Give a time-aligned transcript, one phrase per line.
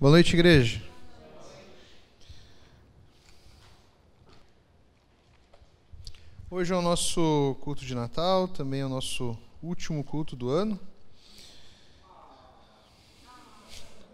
[0.00, 0.82] Boa noite, igreja.
[6.50, 10.80] Hoje é o nosso culto de Natal, também é o nosso último culto do ano.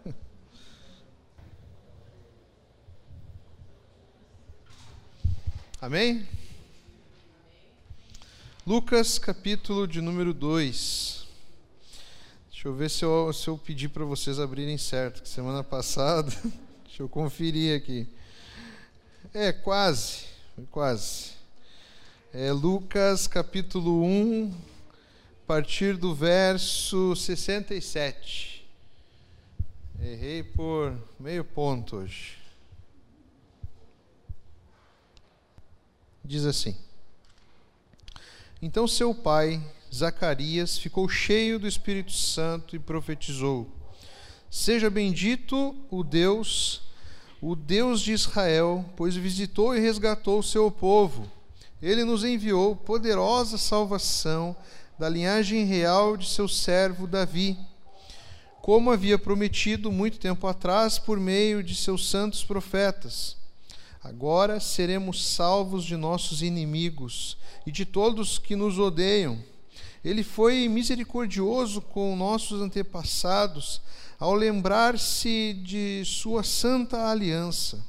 [5.79, 6.27] Amém?
[8.65, 11.16] Lucas, capítulo de número 2.
[12.57, 13.61] Deixa eu ver se eu, se eu
[13.93, 16.31] para vocês abrirem certo, que semana passada,
[16.85, 18.07] deixa eu conferir aqui.
[19.31, 20.25] É, quase,
[20.71, 21.33] quase.
[22.33, 28.67] É Lucas capítulo 1, a partir do verso 67.
[30.01, 32.39] Errei por meio ponto hoje.
[36.25, 36.75] Diz assim:
[38.59, 39.61] Então seu pai
[39.93, 43.67] Zacarias ficou cheio do Espírito Santo e profetizou:
[44.49, 46.81] Seja bendito o Deus,
[47.41, 51.29] o Deus de Israel, pois visitou e resgatou o seu povo.
[51.81, 54.55] Ele nos enviou poderosa salvação
[54.97, 57.57] da linhagem real de seu servo Davi,
[58.61, 63.37] como havia prometido muito tempo atrás por meio de seus santos profetas.
[64.03, 69.37] Agora seremos salvos de nossos inimigos e de todos que nos odeiam
[70.07, 73.81] ele foi misericordioso com nossos antepassados
[74.17, 77.85] ao lembrar-se de sua santa aliança,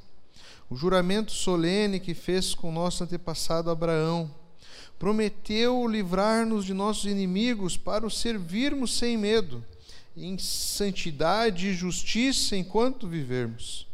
[0.69, 4.29] o juramento solene que fez com nosso antepassado Abraão.
[4.99, 9.65] Prometeu livrar-nos de nossos inimigos para o servirmos sem medo,
[10.17, 13.87] em santidade e justiça enquanto vivermos.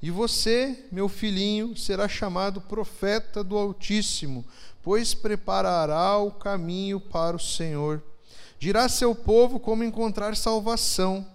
[0.00, 4.46] E você, meu filhinho, será chamado profeta do Altíssimo
[4.86, 8.00] pois preparará o caminho para o Senhor.
[8.56, 11.26] Dirá seu povo como encontrar salvação,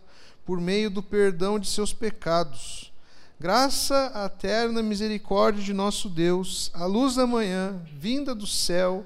[0.46, 2.94] por meio do perdão de seus pecados.
[3.38, 9.06] Graça à eterna misericórdia de nosso Deus, a luz da manhã, vinda do céu,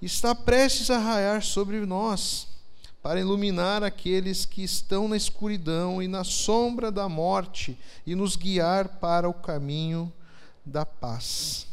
[0.00, 2.46] está prestes a raiar sobre nós,
[3.02, 7.76] para iluminar aqueles que estão na escuridão e na sombra da morte
[8.06, 10.12] e nos guiar para o caminho
[10.64, 11.71] da paz.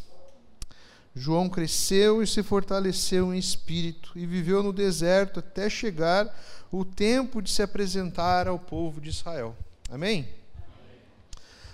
[1.19, 6.33] João cresceu e se fortaleceu em espírito e viveu no deserto até chegar
[6.71, 9.53] o tempo de se apresentar ao povo de Israel.
[9.89, 10.29] Amém?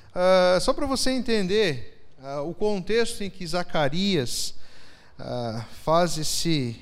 [0.09, 4.55] Uh, só para você entender uh, o contexto em que Zacarias
[5.19, 6.75] uh, faz esse,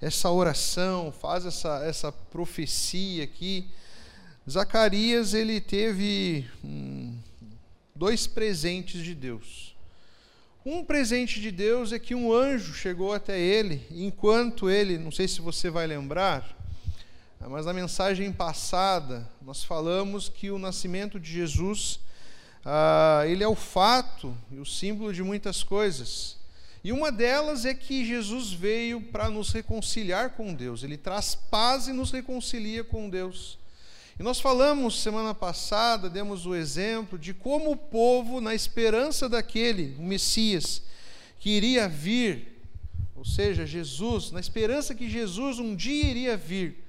[0.00, 3.70] essa oração, faz essa, essa profecia aqui.
[4.50, 7.16] Zacarias ele teve hum,
[7.94, 9.67] dois presentes de Deus.
[10.70, 15.26] Um presente de Deus é que um anjo chegou até ele, enquanto ele, não sei
[15.26, 16.46] se você vai lembrar,
[17.40, 22.00] mas na mensagem passada nós falamos que o nascimento de Jesus,
[22.66, 26.36] ah, ele é o fato e o símbolo de muitas coisas.
[26.84, 31.88] E uma delas é que Jesus veio para nos reconciliar com Deus, ele traz paz
[31.88, 33.58] e nos reconcilia com Deus.
[34.18, 39.94] E nós falamos semana passada, demos o exemplo de como o povo, na esperança daquele,
[39.96, 40.82] o Messias,
[41.38, 42.60] que iria vir,
[43.14, 46.84] ou seja, Jesus, na esperança que Jesus um dia iria vir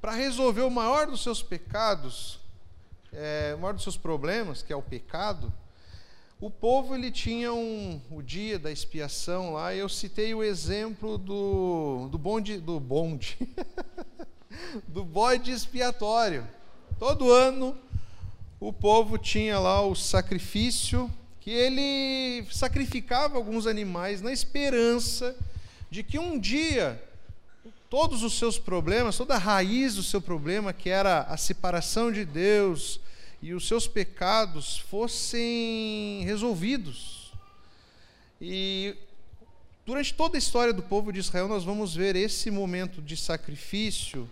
[0.00, 2.40] para resolver o maior dos seus pecados,
[3.12, 5.52] é, o maior dos seus problemas, que é o pecado,
[6.40, 11.18] o povo ele tinha um, o dia da expiação lá, e eu citei o exemplo
[11.18, 13.36] do, do bonde, do bonde,
[14.88, 16.48] do bode expiatório.
[17.00, 17.74] Todo ano
[18.60, 25.34] o povo tinha lá o sacrifício, que ele sacrificava alguns animais na esperança
[25.90, 27.02] de que um dia
[27.88, 32.22] todos os seus problemas, toda a raiz do seu problema, que era a separação de
[32.26, 33.00] Deus
[33.40, 37.32] e os seus pecados, fossem resolvidos.
[38.38, 38.94] E
[39.86, 44.28] durante toda a história do povo de Israel, nós vamos ver esse momento de sacrifício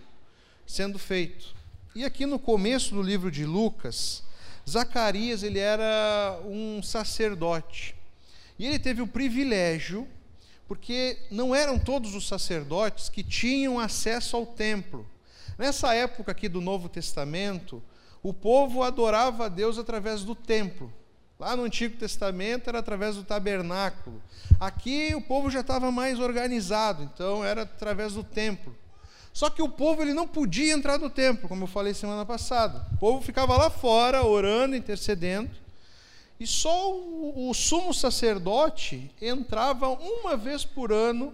[0.67, 1.57] sendo feito.
[1.95, 4.23] E aqui no começo do livro de Lucas,
[4.69, 7.95] Zacarias ele era um sacerdote.
[8.59, 10.07] E ele teve o privilégio,
[10.67, 15.03] porque não eram todos os sacerdotes que tinham acesso ao templo.
[15.57, 17.81] Nessa época aqui do Novo Testamento,
[18.21, 20.93] o povo adorava a Deus através do templo.
[21.39, 24.21] Lá no Antigo Testamento era através do tabernáculo.
[24.59, 28.75] Aqui o povo já estava mais organizado, então era através do templo.
[29.33, 32.85] Só que o povo ele não podia entrar no templo, como eu falei semana passada.
[32.93, 35.51] O povo ficava lá fora, orando, intercedendo.
[36.39, 41.33] E só o, o sumo sacerdote entrava uma vez por ano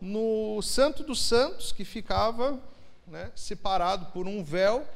[0.00, 2.58] no Santo dos Santos, que ficava
[3.06, 4.86] né, separado por um véu.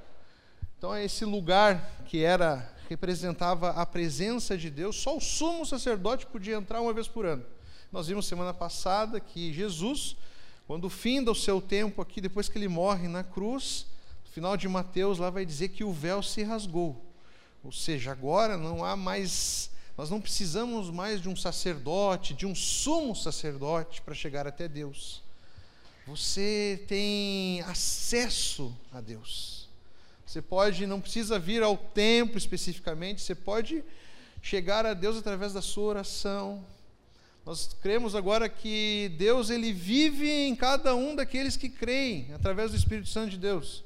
[0.79, 6.27] Então, é esse lugar que era representava a presença de Deus, só o sumo sacerdote
[6.27, 7.45] podia entrar uma vez por ano.
[7.91, 10.17] Nós vimos semana passada que Jesus,
[10.67, 13.87] quando finda o seu tempo aqui, depois que ele morre na cruz,
[14.25, 17.01] no final de Mateus, lá vai dizer que o véu se rasgou.
[17.63, 22.55] Ou seja, agora não há mais, nós não precisamos mais de um sacerdote, de um
[22.55, 25.23] sumo sacerdote para chegar até Deus.
[26.07, 29.69] Você tem acesso a Deus.
[30.27, 33.85] Você pode, não precisa vir ao templo especificamente, você pode
[34.43, 36.65] chegar a Deus através da sua oração,
[37.47, 42.77] nós cremos agora que Deus ele vive em cada um daqueles que creem através do
[42.77, 43.85] Espírito Santo de Deus.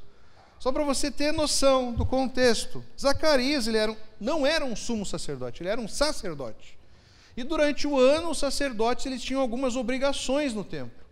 [0.59, 5.63] Só para você ter noção do contexto, Zacarias ele era, não era um sumo sacerdote,
[5.63, 6.79] ele era um sacerdote.
[7.37, 11.05] E durante o ano os sacerdotes eles tinham algumas obrigações no templo.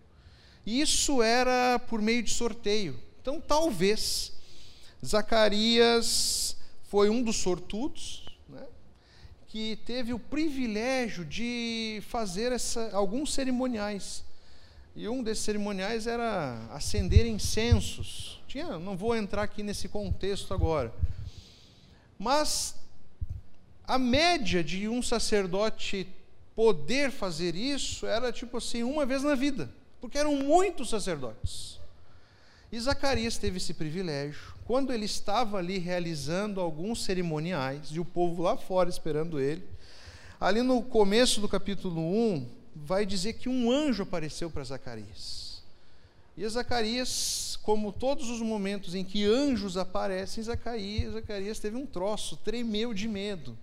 [0.65, 2.99] E isso era por meio de sorteio.
[3.21, 4.33] Então talvez
[5.05, 8.18] Zacarias foi um dos sortudos,
[9.49, 14.23] que teve o privilégio de fazer essa, alguns cerimoniais.
[14.95, 18.43] E um desses cerimoniais era acender incensos.
[18.47, 20.93] Tinha, não vou entrar aqui nesse contexto agora.
[22.19, 22.75] Mas
[23.87, 26.07] a média de um sacerdote
[26.55, 29.71] poder fazer isso era tipo assim, uma vez na vida,
[30.01, 31.78] porque eram muitos sacerdotes.
[32.71, 38.43] E Zacarias teve esse privilégio quando ele estava ali realizando alguns cerimoniais, e o povo
[38.43, 39.67] lá fora esperando ele,
[40.39, 45.63] ali no começo do capítulo 1, vai dizer que um anjo apareceu para Zacarias.
[46.37, 52.37] E Zacarias, como todos os momentos em que anjos aparecem, Zacarias, Zacarias teve um troço,
[52.37, 53.57] tremeu de medo.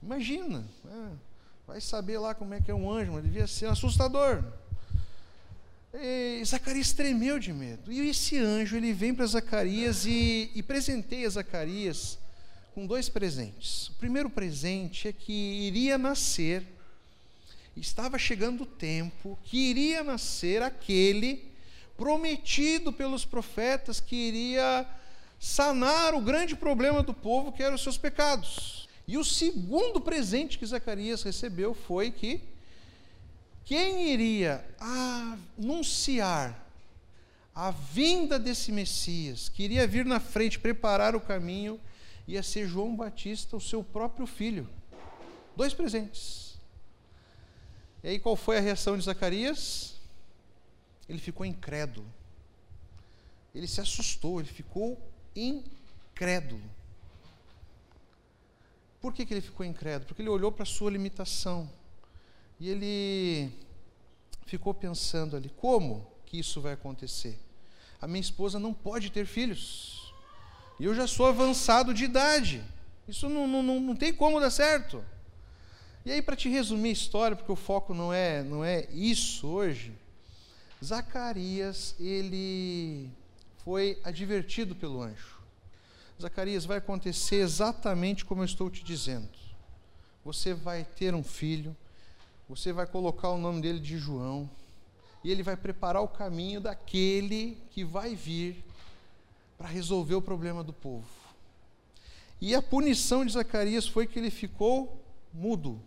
[0.00, 1.12] Imagina, né?
[1.66, 4.44] vai saber lá como é que é um anjo, mas devia ser assustador.
[6.44, 7.92] Zacarias tremeu de medo.
[7.92, 12.18] E esse anjo ele vem para Zacarias e, e presenteia Zacarias
[12.74, 13.88] com dois presentes.
[13.88, 16.64] O primeiro presente é que iria nascer,
[17.76, 21.44] estava chegando o tempo que iria nascer aquele
[21.96, 24.86] prometido pelos profetas que iria
[25.38, 28.88] sanar o grande problema do povo que eram os seus pecados.
[29.06, 32.40] E o segundo presente que Zacarias recebeu foi que
[33.64, 36.64] quem iria anunciar
[37.54, 41.80] a vinda desse Messias, que iria vir na frente preparar o caminho,
[42.26, 44.68] ia ser João Batista, o seu próprio filho.
[45.56, 46.58] Dois presentes.
[48.02, 49.94] E aí qual foi a reação de Zacarias?
[51.08, 52.06] Ele ficou incrédulo.
[53.54, 55.00] Ele se assustou, ele ficou
[55.34, 56.62] incrédulo.
[59.00, 60.06] Por que, que ele ficou incrédulo?
[60.06, 61.70] Porque ele olhou para a sua limitação
[62.58, 63.52] e ele
[64.46, 67.38] ficou pensando ali: como que isso vai acontecer?
[68.00, 70.12] A minha esposa não pode ter filhos.
[70.78, 72.62] E eu já sou avançado de idade.
[73.06, 75.04] Isso não, não, não, não tem como dar certo.
[76.04, 79.46] E aí, para te resumir a história, porque o foco não é, não é isso
[79.46, 79.92] hoje,
[80.84, 83.08] Zacarias, ele
[83.64, 85.40] foi advertido pelo anjo.
[86.20, 89.28] Zacarias, vai acontecer exatamente como eu estou te dizendo.
[90.24, 91.74] Você vai ter um filho,
[92.54, 94.48] você vai colocar o nome dele de João,
[95.24, 98.64] e ele vai preparar o caminho daquele que vai vir
[99.58, 101.08] para resolver o problema do povo.
[102.40, 105.80] E a punição de Zacarias foi que ele ficou mudo.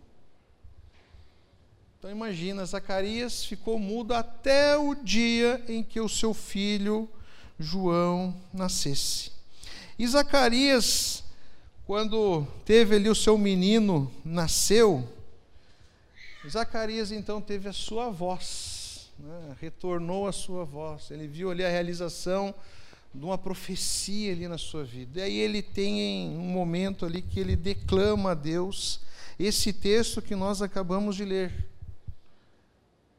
[1.98, 7.08] Então imagina, Zacarias ficou mudo até o dia em que o seu filho
[7.58, 9.32] João nascesse.
[9.98, 11.24] E Zacarias,
[11.86, 15.08] quando teve ali o seu menino, nasceu,
[16.46, 19.56] Zacarias então teve a sua voz, né?
[19.60, 21.10] retornou a sua voz.
[21.10, 22.54] Ele viu ali a realização
[23.12, 25.20] de uma profecia ali na sua vida.
[25.20, 29.00] E aí ele tem um momento ali que ele declama a Deus
[29.38, 31.52] esse texto que nós acabamos de ler,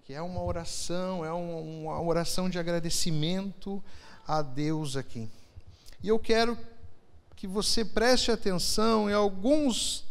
[0.05, 3.83] que é uma oração, é uma oração de agradecimento
[4.27, 5.29] a Deus aqui.
[6.01, 6.57] E eu quero
[7.35, 10.05] que você preste atenção em alguns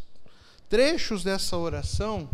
[0.67, 2.29] trechos dessa oração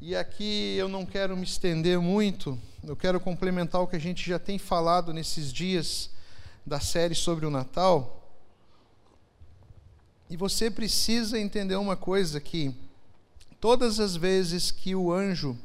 [0.00, 4.28] e aqui eu não quero me estender muito, eu quero complementar o que a gente
[4.28, 6.10] já tem falado nesses dias
[6.64, 8.14] da série sobre o Natal.
[10.30, 12.72] E você precisa entender uma coisa que
[13.60, 15.58] todas as vezes que o anjo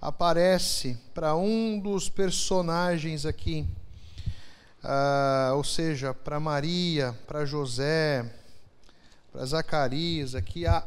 [0.00, 3.66] aparece para um dos personagens aqui,
[4.82, 8.24] ah, ou seja, para Maria, para José,
[9.30, 10.86] para Zacarias, aqui a,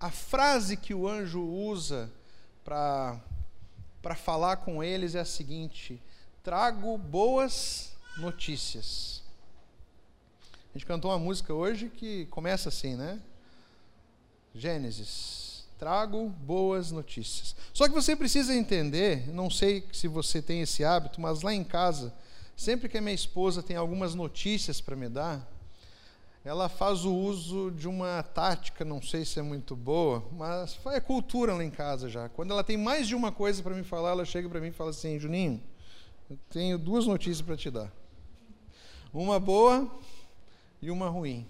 [0.00, 2.10] a frase que o anjo usa
[2.64, 3.20] para
[4.16, 6.00] falar com eles é a seguinte:
[6.42, 9.22] trago boas notícias.
[10.74, 13.20] A gente cantou uma música hoje que começa assim, né?
[14.54, 15.66] Gênesis.
[15.78, 17.54] Trago boas notícias.
[17.72, 21.64] Só que você precisa entender, não sei se você tem esse hábito, mas lá em
[21.64, 22.14] casa,
[22.56, 25.46] sempre que a minha esposa tem algumas notícias para me dar,
[26.44, 30.98] ela faz o uso de uma tática, não sei se é muito boa, mas é
[30.98, 32.30] cultura lá em casa já.
[32.30, 34.72] Quando ela tem mais de uma coisa para me falar, ela chega para mim e
[34.72, 35.62] fala assim: Juninho,
[36.30, 37.92] eu tenho duas notícias para te dar.
[39.12, 39.90] Uma boa
[40.80, 41.46] e uma ruim.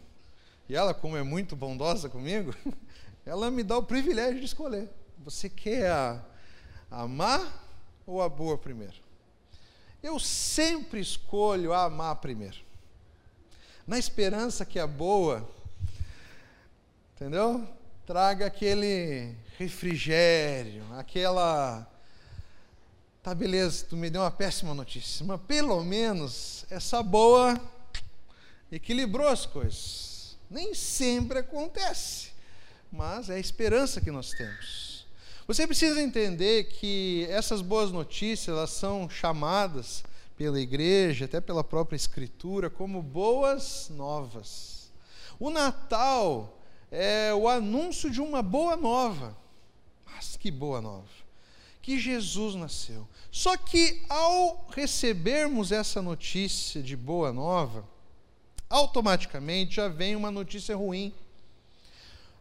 [0.69, 2.53] E ela, como é muito bondosa comigo,
[3.25, 4.91] ela me dá o privilégio de escolher.
[5.19, 6.25] Você quer a,
[6.91, 7.47] a má
[8.07, 8.97] ou a boa primeiro?
[10.03, 12.70] Eu sempre escolho a má primeiro.
[13.87, 15.49] Na esperança que a boa,
[17.15, 17.67] entendeu?
[18.07, 21.87] Traga aquele refrigério, aquela.
[23.23, 27.61] Tá, beleza, tu me deu uma péssima notícia, mas pelo menos essa boa
[28.73, 30.37] equilibrou as coisas.
[30.49, 32.31] Nem sempre acontece,
[32.91, 35.07] mas é a esperança que nós temos.
[35.47, 40.03] Você precisa entender que essas boas notícias, elas são chamadas
[40.41, 44.91] pela igreja, até pela própria escritura, como boas novas.
[45.39, 46.59] O Natal
[46.91, 49.37] é o anúncio de uma boa nova.
[50.07, 51.11] Mas que boa nova!
[51.83, 53.07] Que Jesus nasceu.
[53.31, 57.87] Só que ao recebermos essa notícia de boa nova,
[58.71, 61.13] automaticamente já vem uma notícia ruim.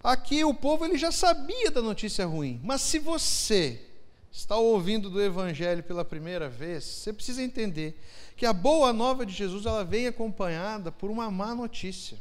[0.02, 3.89] Aqui o povo ele já sabia da notícia ruim, mas se você
[4.32, 8.00] está ouvindo do evangelho pela primeira vez, você precisa entender
[8.36, 12.18] que a boa nova de Jesus ela vem acompanhada por uma má notícia.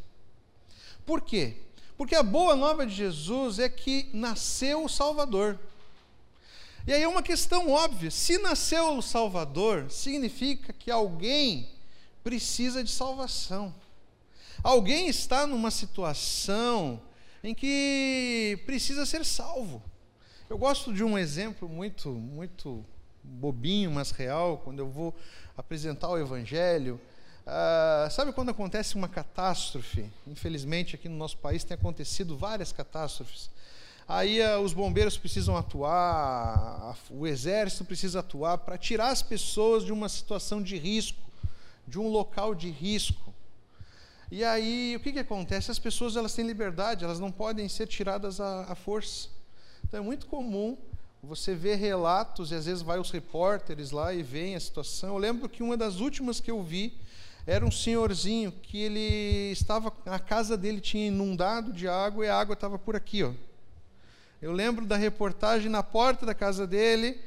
[1.04, 1.56] Por quê?
[1.96, 5.58] Porque a boa nova de Jesus é que nasceu o Salvador.
[6.86, 11.68] E aí é uma questão óbvia: se nasceu o Salvador, significa que alguém
[12.22, 13.74] precisa de salvação.
[14.62, 17.00] Alguém está numa situação
[17.42, 19.82] em que precisa ser salvo.
[20.50, 22.82] Eu gosto de um exemplo muito, muito
[23.22, 25.14] bobinho, mas real, quando eu vou
[25.54, 26.98] apresentar o Evangelho.
[27.46, 30.10] Ah, sabe quando acontece uma catástrofe?
[30.26, 33.50] Infelizmente, aqui no nosso país tem acontecido várias catástrofes.
[34.08, 39.92] Aí ah, os bombeiros precisam atuar, o exército precisa atuar para tirar as pessoas de
[39.92, 41.20] uma situação de risco,
[41.86, 43.34] de um local de risco.
[44.30, 45.70] E aí, o que, que acontece?
[45.70, 49.36] As pessoas elas têm liberdade, elas não podem ser tiradas à, à força.
[49.88, 50.76] Então é muito comum
[51.22, 55.14] você ver relatos, e às vezes vai os repórteres lá e veem a situação.
[55.14, 56.92] Eu lembro que uma das últimas que eu vi
[57.46, 62.38] era um senhorzinho que ele estava, a casa dele tinha inundado de água e a
[62.38, 63.32] água estava por aqui, ó.
[64.42, 67.18] Eu lembro da reportagem na porta da casa dele,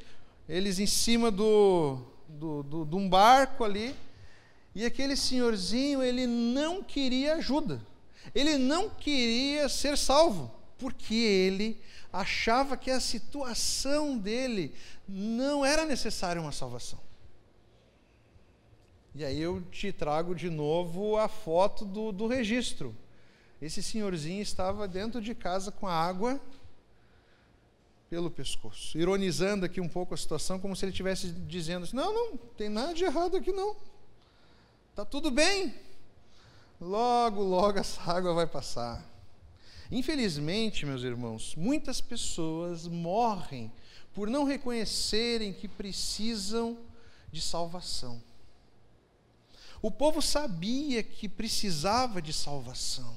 [0.48, 3.94] eles em cima do, do, do, de um barco ali,
[4.72, 7.82] e aquele senhorzinho, ele não queria ajuda.
[8.32, 11.80] Ele não queria ser salvo, porque ele
[12.12, 14.74] achava que a situação dele
[15.06, 16.98] não era necessária uma salvação.
[19.14, 22.92] E aí eu te trago de novo a foto do, do registro.
[23.60, 26.40] Esse senhorzinho estava dentro de casa com a água
[28.10, 32.12] pelo pescoço, ironizando aqui um pouco a situação, como se ele estivesse dizendo assim, não,
[32.12, 33.76] não, tem nada de errado aqui não.
[34.90, 35.72] Está tudo bem.
[36.80, 39.11] Logo, logo essa água vai passar.
[39.90, 43.70] Infelizmente, meus irmãos, muitas pessoas morrem
[44.14, 46.78] por não reconhecerem que precisam
[47.30, 48.22] de salvação.
[49.80, 53.16] O povo sabia que precisava de salvação.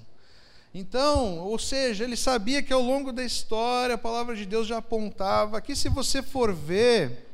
[0.73, 4.77] Então, ou seja, ele sabia que ao longo da história a palavra de Deus já
[4.77, 5.57] apontava.
[5.57, 7.29] Aqui, se você for ver,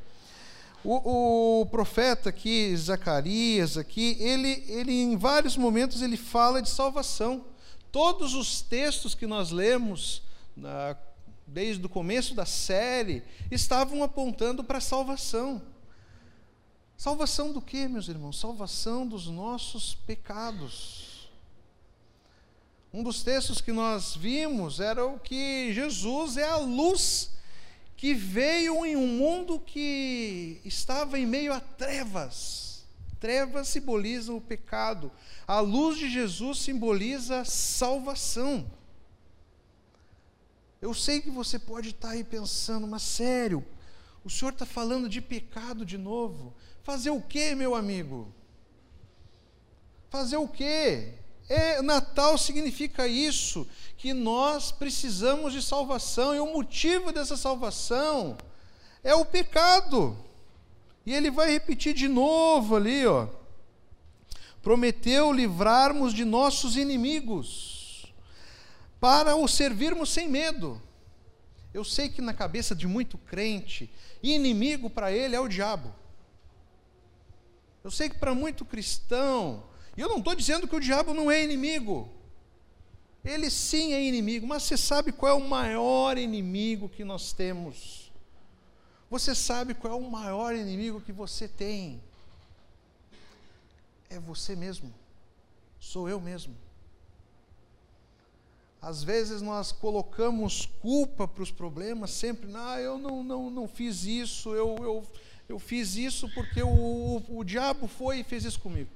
[0.83, 7.45] o, o, profeta aqui, Zacarias, aqui, ele, ele em vários momentos ele fala de salvação.
[7.91, 10.21] Todos os textos que nós lemos
[10.55, 10.95] na,
[11.45, 15.61] desde o começo da série estavam apontando para a salvação.
[16.97, 18.39] Salvação do que, meus irmãos?
[18.39, 21.29] Salvação dos nossos pecados.
[22.93, 27.31] Um dos textos que nós vimos era o que Jesus é a luz
[27.97, 32.70] que veio em um mundo que estava em meio a trevas.
[33.21, 35.11] Trevas simbolizam o pecado.
[35.47, 38.65] A luz de Jesus simboliza salvação.
[40.81, 43.63] Eu sei que você pode estar aí pensando, mas sério,
[44.25, 46.51] o senhor está falando de pecado de novo?
[46.81, 48.33] Fazer o que, meu amigo?
[50.09, 51.13] Fazer o quê?
[51.47, 58.35] É, Natal significa isso, que nós precisamos de salvação, e o motivo dessa salvação
[59.03, 60.17] é o pecado.
[61.05, 63.27] E ele vai repetir de novo ali, ó.
[64.61, 68.13] prometeu livrarmos de nossos inimigos,
[68.99, 70.79] para o servirmos sem medo.
[71.73, 73.89] Eu sei que na cabeça de muito crente,
[74.21, 75.93] inimigo para ele é o diabo.
[77.83, 79.63] Eu sei que para muito cristão,
[79.97, 82.07] e eu não estou dizendo que o diabo não é inimigo,
[83.23, 88.00] ele sim é inimigo, mas você sabe qual é o maior inimigo que nós temos?
[89.11, 92.01] Você sabe qual é o maior inimigo que você tem?
[94.09, 94.89] É você mesmo,
[95.81, 96.55] sou eu mesmo.
[98.81, 104.05] Às vezes nós colocamos culpa para os problemas sempre, ah, eu não, não, não fiz
[104.05, 105.07] isso, eu, eu,
[105.49, 108.89] eu fiz isso porque o, o, o diabo foi e fez isso comigo.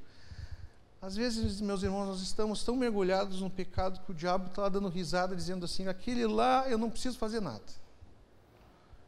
[1.01, 4.87] Às vezes, meus irmãos, nós estamos tão mergulhados no pecado que o diabo está dando
[4.87, 7.84] risada, dizendo assim: aquele lá eu não preciso fazer nada.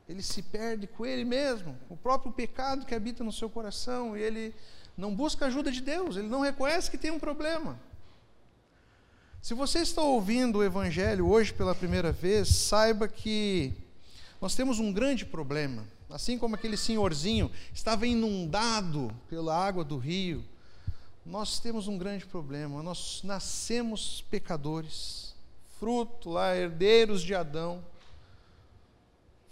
[0.07, 4.21] Ele se perde com ele mesmo, o próprio pecado que habita no seu coração, e
[4.21, 4.55] ele
[4.95, 7.77] não busca ajuda de Deus, ele não reconhece que tem um problema.
[9.41, 13.73] Se você está ouvindo o Evangelho hoje pela primeira vez, saiba que
[14.41, 15.85] nós temos um grande problema.
[16.09, 20.43] Assim como aquele senhorzinho estava inundado pela água do rio,
[21.25, 22.81] nós temos um grande problema.
[22.81, 25.35] Nós nascemos pecadores,
[25.79, 27.83] fruto lá, herdeiros de Adão,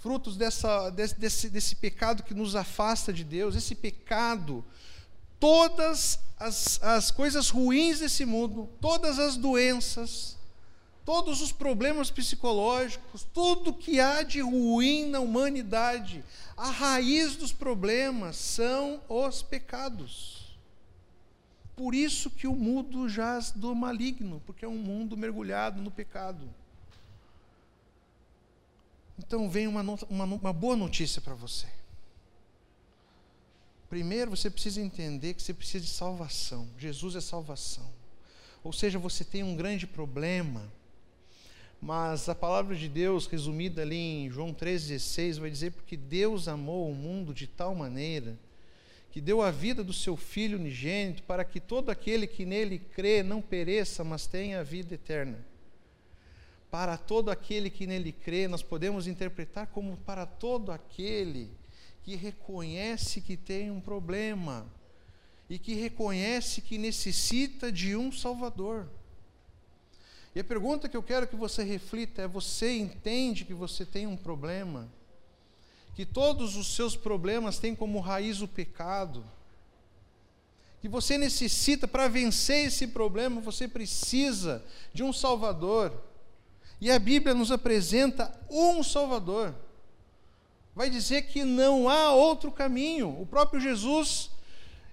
[0.05, 3.55] frutos dessa, desse, desse, desse pecado que nos afasta de Deus.
[3.55, 4.63] Esse pecado,
[5.39, 10.37] todas as, as coisas ruins desse mundo, todas as doenças,
[11.03, 16.23] todos os problemas psicológicos, tudo que há de ruim na humanidade,
[16.55, 20.55] a raiz dos problemas são os pecados.
[21.75, 26.47] Por isso que o mundo jaz do maligno, porque é um mundo mergulhado no pecado.
[29.17, 31.67] Então vem uma, uma, uma boa notícia para você.
[33.89, 36.67] Primeiro você precisa entender que você precisa de salvação.
[36.77, 37.89] Jesus é salvação.
[38.63, 40.71] Ou seja, você tem um grande problema,
[41.79, 46.89] mas a palavra de Deus, resumida ali em João 3,16, vai dizer: Porque Deus amou
[46.89, 48.37] o mundo de tal maneira
[49.15, 53.23] que deu a vida do seu Filho unigênito, para que todo aquele que nele crê
[53.23, 55.39] não pereça, mas tenha a vida eterna.
[56.69, 61.51] Para todo aquele que nele crê, nós podemos interpretar como para todo aquele
[62.03, 64.65] que reconhece que tem um problema
[65.49, 68.87] e que reconhece que necessita de um Salvador.
[70.33, 74.05] E a pergunta que eu quero que você reflita é: você entende que você tem
[74.05, 74.89] um problema?
[75.95, 79.23] que todos os seus problemas têm como raiz o pecado,
[80.81, 85.91] que você necessita, para vencer esse problema, você precisa de um Salvador.
[86.79, 89.55] E a Bíblia nos apresenta um Salvador.
[90.75, 93.09] Vai dizer que não há outro caminho.
[93.21, 94.29] O próprio Jesus,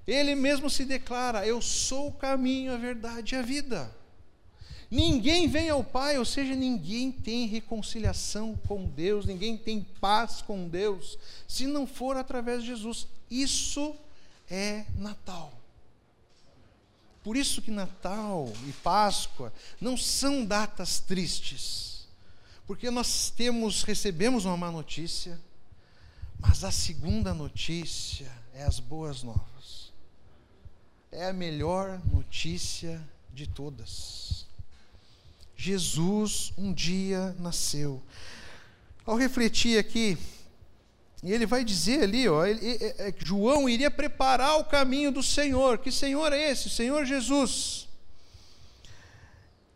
[0.06, 3.92] ele mesmo se declara: Eu sou o caminho, a verdade e a vida.
[4.90, 10.68] Ninguém vem ao Pai, ou seja, ninguém tem reconciliação com Deus, ninguém tem paz com
[10.68, 11.18] Deus,
[11.48, 13.08] se não for através de Jesus.
[13.30, 13.96] Isso
[14.50, 15.61] é Natal.
[17.22, 22.06] Por isso que Natal e Páscoa não são datas tristes.
[22.66, 25.40] Porque nós temos, recebemos uma má notícia,
[26.38, 29.92] mas a segunda notícia é as boas novas.
[31.10, 33.00] É a melhor notícia
[33.32, 34.46] de todas.
[35.56, 38.02] Jesus um dia nasceu.
[39.06, 40.18] Ao refletir aqui,
[41.22, 45.78] e ele vai dizer ali, ó, ele, é, João iria preparar o caminho do Senhor.
[45.78, 46.68] Que Senhor é esse?
[46.68, 47.88] Senhor Jesus.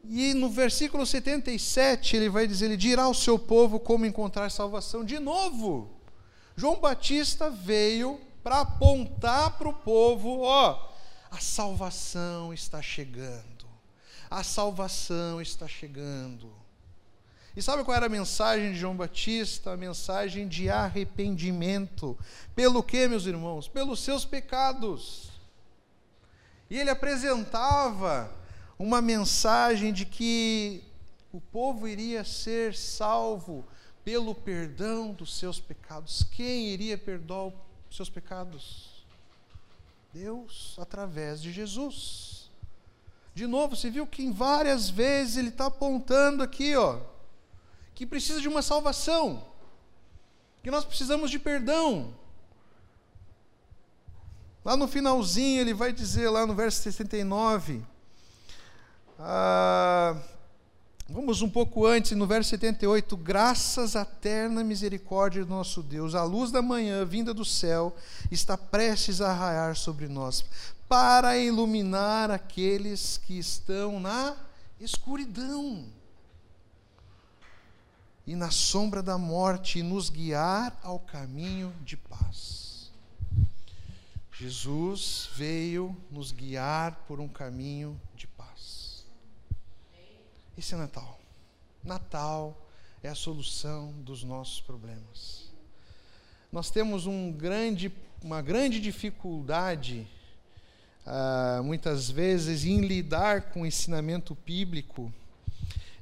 [0.04, 5.04] E no versículo 77 ele vai dizer: Ele dirá ao seu povo como encontrar salvação.
[5.04, 5.90] De novo,
[6.56, 10.90] João Batista veio para apontar para o povo: ó,
[11.30, 13.56] a salvação está chegando
[14.30, 16.52] a salvação está chegando.
[17.56, 19.72] E sabe qual era a mensagem de João Batista?
[19.72, 22.16] A mensagem de arrependimento.
[22.54, 23.66] Pelo que, meus irmãos?
[23.66, 25.30] Pelos seus pecados.
[26.68, 28.30] E ele apresentava
[28.78, 30.84] uma mensagem de que
[31.32, 33.64] o povo iria ser salvo
[34.04, 36.24] pelo perdão dos seus pecados.
[36.32, 37.46] Quem iria perdoar
[37.88, 39.06] os seus pecados?
[40.12, 42.50] Deus, através de Jesus.
[43.34, 47.00] De novo, você viu que em várias vezes ele está apontando aqui, ó,
[47.96, 49.42] que precisa de uma salvação,
[50.62, 52.14] que nós precisamos de perdão.
[54.62, 57.82] Lá no finalzinho ele vai dizer, lá no verso 69,
[59.18, 60.14] ah,
[61.09, 66.24] Vamos um pouco antes, no verso 78, graças à eterna misericórdia do nosso Deus, a
[66.24, 67.96] luz da manhã vinda do céu
[68.28, 70.44] está prestes a raiar sobre nós,
[70.88, 74.35] para iluminar aqueles que estão na
[74.80, 75.87] escuridão
[78.26, 82.90] e na sombra da morte e nos guiar ao caminho de paz.
[84.32, 89.06] Jesus veio nos guiar por um caminho de paz.
[90.58, 91.18] Esse é Natal.
[91.82, 92.66] Natal
[93.02, 95.50] é a solução dos nossos problemas.
[96.50, 100.06] Nós temos um grande, uma grande dificuldade,
[101.06, 105.12] ah, muitas vezes, em lidar com o ensinamento bíblico.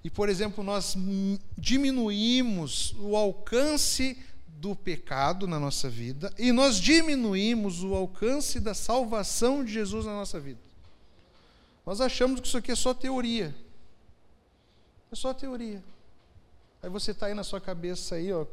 [0.05, 0.95] E, por exemplo, nós
[1.57, 9.65] diminuímos o alcance do pecado na nossa vida e nós diminuímos o alcance da salvação
[9.65, 10.61] de Jesus na nossa vida.
[11.87, 13.55] Nós achamos que isso aqui é só teoria.
[15.11, 15.83] É só teoria.
[16.83, 18.47] Aí você está aí na sua cabeça aí, ó.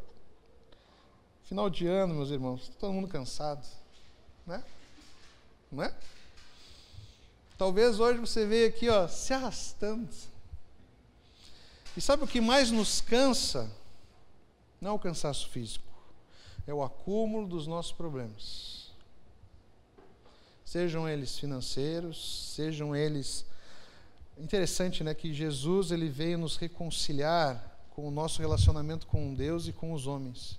[1.43, 3.67] Final de ano, meus irmãos, tá todo mundo cansado,
[4.47, 4.63] né?
[5.69, 5.93] Não é?
[7.57, 10.09] Talvez hoje você veja aqui, ó, se arrastando.
[11.95, 13.69] E sabe o que mais nos cansa?
[14.79, 15.85] Não é o cansaço físico,
[16.65, 18.91] é o acúmulo dos nossos problemas.
[20.65, 23.45] Sejam eles financeiros, sejam eles
[24.37, 29.73] interessante, né, que Jesus ele veio nos reconciliar com o nosso relacionamento com Deus e
[29.73, 30.57] com os homens.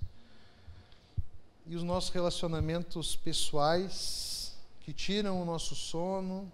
[1.65, 6.51] E os nossos relacionamentos pessoais que tiram o nosso sono,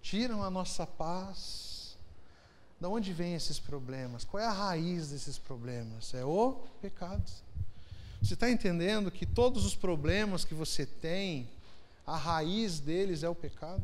[0.00, 1.73] tiram a nossa paz.
[2.84, 4.24] Da onde vêm esses problemas?
[4.24, 6.12] Qual é a raiz desses problemas?
[6.12, 7.24] É o pecado.
[8.20, 11.48] Você está entendendo que todos os problemas que você tem,
[12.06, 13.82] a raiz deles é o pecado?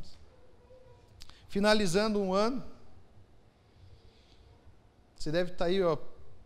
[1.49, 2.63] Finalizando um ano,
[5.17, 5.97] você deve estar tá aí ó,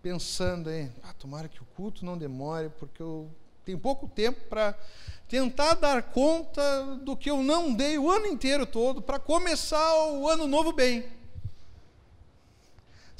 [0.01, 0.93] pensando, hein?
[1.03, 3.29] Ah, tomara que o culto não demore, porque eu
[3.65, 4.79] tenho pouco tempo para
[5.29, 10.29] tentar dar conta do que eu não dei o ano inteiro todo para começar o
[10.29, 11.24] ano novo bem.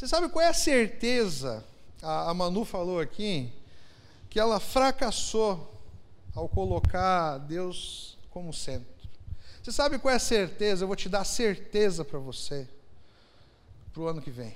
[0.05, 1.65] Você sabe qual é a certeza?
[2.03, 3.51] A, a Manu falou aqui
[4.29, 5.81] que ela fracassou
[6.35, 9.09] ao colocar Deus como centro.
[9.63, 10.85] Você sabe qual é a certeza?
[10.85, 12.69] Eu vou te dar certeza para você
[13.95, 14.55] para o ano que vem.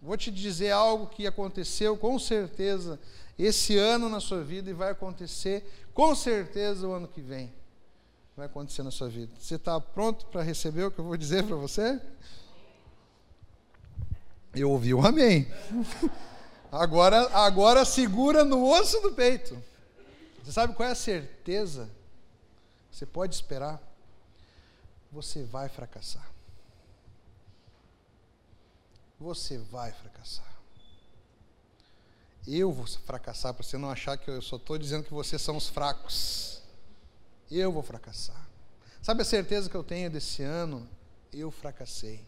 [0.00, 2.96] Vou te dizer algo que aconteceu com certeza
[3.36, 7.52] esse ano na sua vida e vai acontecer com certeza o ano que vem.
[8.36, 9.32] Vai acontecer na sua vida.
[9.36, 12.00] Você está pronto para receber o que eu vou dizer para você?
[14.56, 15.46] Eu ouvi um amém.
[16.72, 19.56] Agora, agora segura no osso do peito.
[20.42, 21.88] Você sabe qual é a certeza?
[22.90, 23.80] Você pode esperar.
[25.12, 26.36] Você vai fracassar
[29.18, 30.46] você vai fracassar.
[32.46, 35.56] Eu vou fracassar para você não achar que eu só estou dizendo que vocês são
[35.56, 36.62] os fracos.
[37.50, 38.46] Eu vou fracassar.
[39.02, 40.88] Sabe a certeza que eu tenho desse ano?
[41.32, 42.24] Eu fracassei.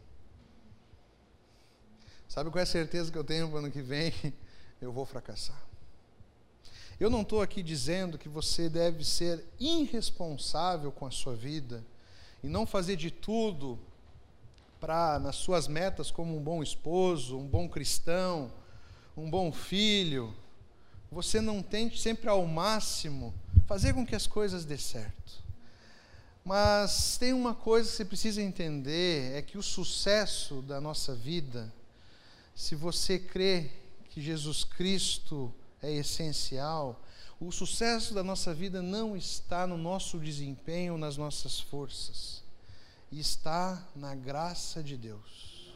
[2.38, 4.12] Sabe qual é a certeza que eu tenho para o ano que vem?
[4.80, 5.60] Eu vou fracassar.
[7.00, 11.84] Eu não estou aqui dizendo que você deve ser irresponsável com a sua vida
[12.40, 13.76] e não fazer de tudo
[14.78, 18.52] para nas suas metas como um bom esposo, um bom cristão,
[19.16, 20.32] um bom filho,
[21.10, 23.34] você não tente sempre ao máximo
[23.66, 25.42] fazer com que as coisas dê certo.
[26.44, 31.76] Mas tem uma coisa que você precisa entender, é que o sucesso da nossa vida,
[32.58, 33.70] se você crê
[34.10, 37.00] que Jesus Cristo é essencial,
[37.38, 42.42] o sucesso da nossa vida não está no nosso desempenho, nas nossas forças
[43.12, 45.72] está na graça de Deus.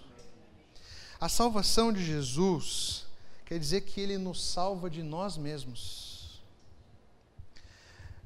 [1.20, 3.06] A salvação de Jesus
[3.46, 6.42] quer dizer que ele nos salva de nós mesmos.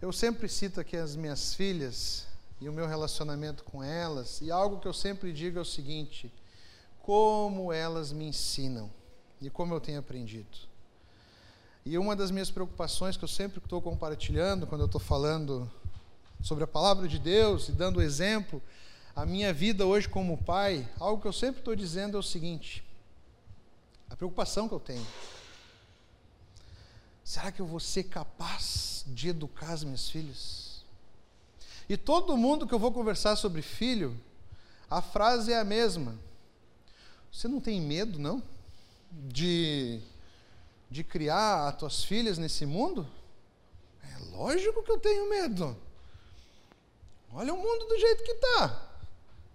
[0.00, 2.26] Eu sempre cito aqui as minhas filhas
[2.58, 6.32] e o meu relacionamento com elas, e algo que eu sempre digo é o seguinte:
[7.06, 8.90] como elas me ensinam
[9.40, 10.58] e como eu tenho aprendido.
[11.84, 15.70] E uma das minhas preocupações que eu sempre estou compartilhando quando eu estou falando
[16.42, 18.60] sobre a palavra de Deus e dando exemplo
[19.14, 22.84] a minha vida hoje como pai, algo que eu sempre estou dizendo é o seguinte:
[24.10, 25.06] a preocupação que eu tenho.
[27.22, 30.84] Será que eu vou ser capaz de educar as minhas filhas?
[31.88, 34.20] E todo mundo que eu vou conversar sobre filho,
[34.90, 36.25] a frase é a mesma.
[37.36, 38.42] Você não tem medo, não?
[39.12, 40.00] De,
[40.90, 43.06] de criar as tuas filhas nesse mundo?
[44.02, 45.76] É lógico que eu tenho medo.
[47.30, 48.88] Olha o mundo do jeito que está.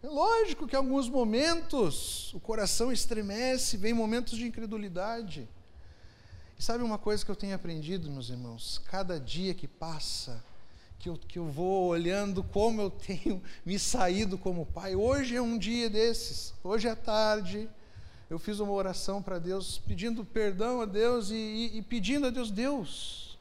[0.04, 5.50] É lógico que em alguns momentos o coração estremece, vem momentos de incredulidade.
[6.60, 8.80] E sabe uma coisa que eu tenho aprendido, meus irmãos?
[8.92, 10.44] Cada dia que passa,
[11.02, 14.96] que eu, que eu vou olhando como eu tenho me saído como pai.
[14.96, 17.68] Hoje é um dia desses, hoje é tarde.
[18.30, 22.30] Eu fiz uma oração para Deus, pedindo perdão a Deus e, e, e pedindo a
[22.30, 23.38] Deus, Deus,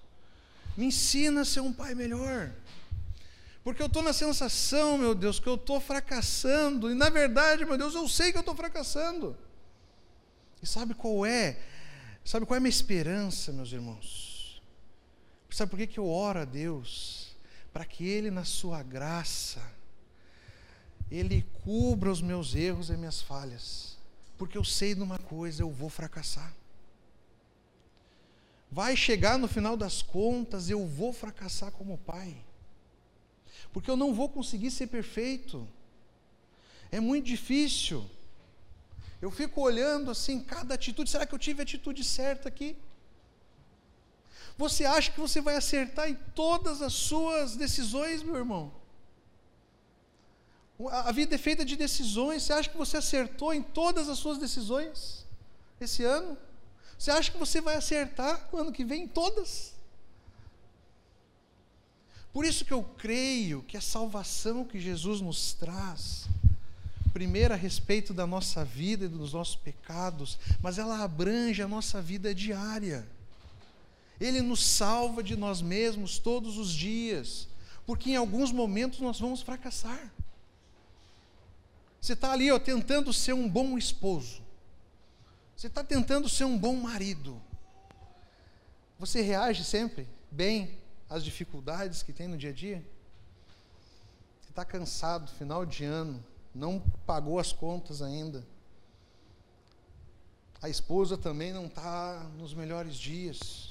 [0.77, 2.51] me ensina a ser um pai melhor.
[3.63, 6.91] Porque eu estou na sensação, meu Deus, que eu estou fracassando.
[6.91, 9.37] E na verdade, meu Deus, eu sei que eu estou fracassando.
[10.63, 11.61] E sabe qual é?
[12.25, 14.63] Sabe qual é a minha esperança, meus irmãos?
[15.51, 17.30] Sabe por que, que eu oro a Deus?
[17.73, 19.61] Para que Ele, na Sua graça,
[21.11, 23.97] Ele cubra os meus erros e minhas falhas.
[24.37, 26.53] Porque eu sei de uma coisa, eu vou fracassar.
[28.71, 32.37] Vai chegar no final das contas, eu vou fracassar como pai
[33.73, 35.67] porque eu não vou conseguir ser perfeito.
[36.91, 38.09] É muito difícil.
[39.23, 42.77] Eu fico olhando assim, cada atitude, será que eu tive a atitude certa aqui?
[44.57, 48.73] Você acha que você vai acertar em todas as suas decisões, meu irmão?
[50.89, 52.43] A vida é feita de decisões.
[52.43, 55.27] Você acha que você acertou em todas as suas decisões
[55.81, 56.37] esse ano?
[56.99, 59.75] Você acha que você vai acertar no ano que vem em todas?
[62.33, 66.27] Por isso que eu creio que a salvação que Jesus nos traz,
[67.13, 72.01] primeiro a respeito da nossa vida e dos nossos pecados, mas ela abrange a nossa
[72.01, 73.07] vida diária.
[74.21, 77.49] Ele nos salva de nós mesmos todos os dias,
[77.87, 80.13] porque em alguns momentos nós vamos fracassar.
[82.01, 84.43] Você está ali ó, tentando ser um bom esposo,
[85.57, 87.41] você está tentando ser um bom marido.
[88.99, 90.79] Você reage sempre bem
[91.09, 92.87] as dificuldades que tem no dia a dia?
[94.41, 98.47] Você está cansado, final de ano, não pagou as contas ainda.
[100.63, 103.70] A esposa também não está nos melhores dias.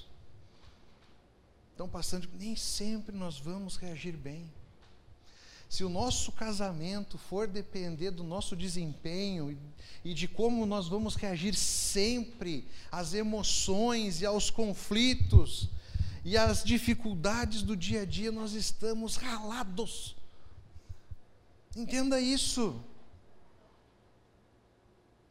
[1.80, 4.52] Estão passando, nem sempre nós vamos reagir bem.
[5.70, 9.58] Se o nosso casamento for depender do nosso desempenho
[10.04, 15.70] e de como nós vamos reagir sempre às emoções e aos conflitos,
[16.26, 20.18] e as dificuldades do dia a dia, nós estamos ralados.
[21.78, 22.78] Entenda isso.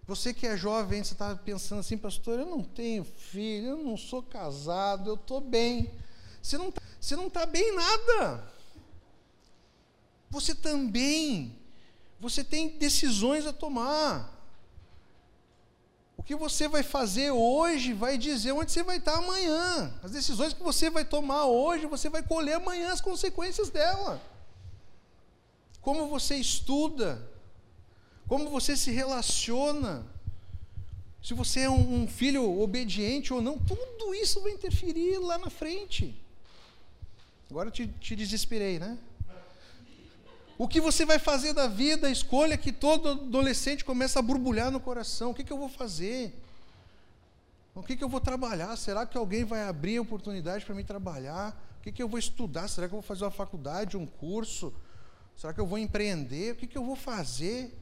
[0.07, 3.99] Você que é jovem, você está pensando assim, pastor, eu não tenho filho, eu não
[3.99, 5.93] sou casado, eu estou bem.
[6.49, 8.51] Você não está tá bem nada.
[10.31, 11.59] Você também,
[12.19, 14.35] você tem decisões a tomar.
[16.17, 19.95] O que você vai fazer hoje vai dizer onde você vai estar amanhã.
[20.03, 24.21] As decisões que você vai tomar hoje, você vai colher amanhã as consequências dela.
[25.83, 27.31] Como você estuda,
[28.27, 30.07] como você se relaciona,
[31.23, 36.28] se você é um filho obediente ou não, tudo isso vai interferir lá na frente.
[37.51, 38.99] Agora eu te, te desesperei, né?
[40.59, 44.71] O que você vai fazer da vida, a escolha que todo adolescente começa a borbulhar
[44.73, 45.31] no coração.
[45.31, 46.35] O que, que eu vou fazer?
[47.75, 48.77] O que, que eu vou trabalhar?
[48.77, 51.57] Será que alguém vai abrir oportunidade para mim trabalhar?
[51.79, 52.67] O que, que eu vou estudar?
[52.67, 54.75] Será que eu vou fazer uma faculdade, um curso?
[55.37, 56.55] Será que eu vou empreender?
[56.55, 57.73] O que, que eu vou fazer?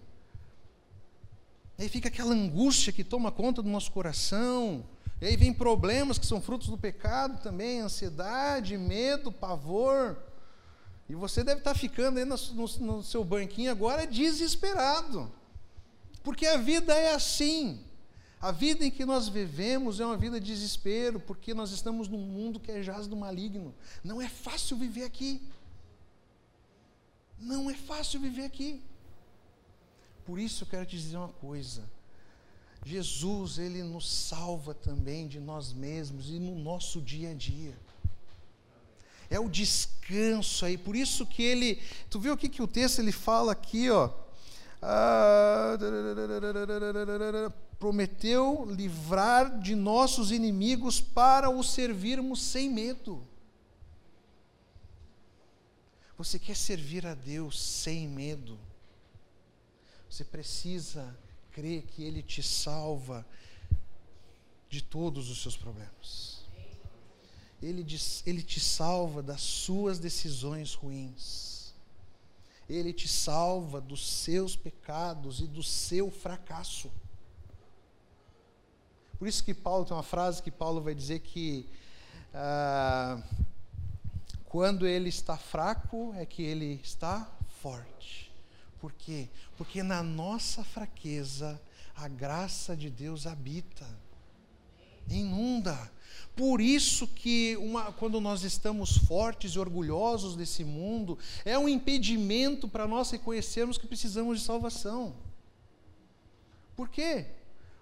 [1.79, 4.85] Aí fica aquela angústia que toma conta do nosso coração.
[5.21, 10.17] E aí vem problemas que são frutos do pecado também, ansiedade, medo, pavor.
[11.09, 15.33] E você deve estar ficando aí no, no, no seu banquinho agora desesperado.
[16.23, 17.83] Porque a vida é assim.
[18.41, 22.19] A vida em que nós vivemos é uma vida de desespero, porque nós estamos num
[22.19, 23.75] mundo que é jaz do maligno.
[24.05, 25.49] Não é fácil viver aqui.
[27.39, 28.83] Não é fácil viver aqui.
[30.27, 31.89] Por isso eu quero te dizer uma coisa.
[32.87, 37.75] Jesus, ele nos salva também de nós mesmos e no nosso dia a dia
[39.31, 40.79] é o descanso aí.
[40.79, 44.11] Por isso que ele, tu viu o que, que o texto ele fala aqui, ó?
[44.81, 45.77] Ah,
[47.79, 53.27] prometeu livrar de nossos inimigos para o servirmos sem medo.
[56.17, 58.59] Você quer servir a Deus sem medo?
[60.09, 61.15] Você precisa
[61.57, 63.27] crer que Ele te salva
[64.69, 66.45] de todos os seus problemas.
[67.63, 71.75] Ele, diz, ele te salva das suas decisões ruins.
[72.69, 76.93] Ele te salva dos seus pecados e do seu fracasso.
[79.19, 81.67] Por isso que Paulo tem uma frase que Paulo vai dizer que
[82.35, 83.23] ah,
[84.45, 87.27] quando ele está fraco é que ele está
[87.63, 88.26] forte.
[88.87, 89.29] Por quê?
[89.57, 91.61] Porque na nossa fraqueza
[91.97, 93.85] a graça de Deus habita.
[95.11, 95.91] Inunda.
[96.37, 102.69] Por isso que uma, quando nós estamos fortes e orgulhosos desse mundo, é um impedimento
[102.69, 105.17] para nós reconhecermos que precisamos de salvação.
[106.77, 107.27] Por quê?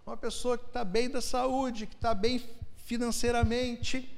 [0.07, 2.43] Uma pessoa que está bem da saúde, que está bem
[2.79, 4.11] financeiramente,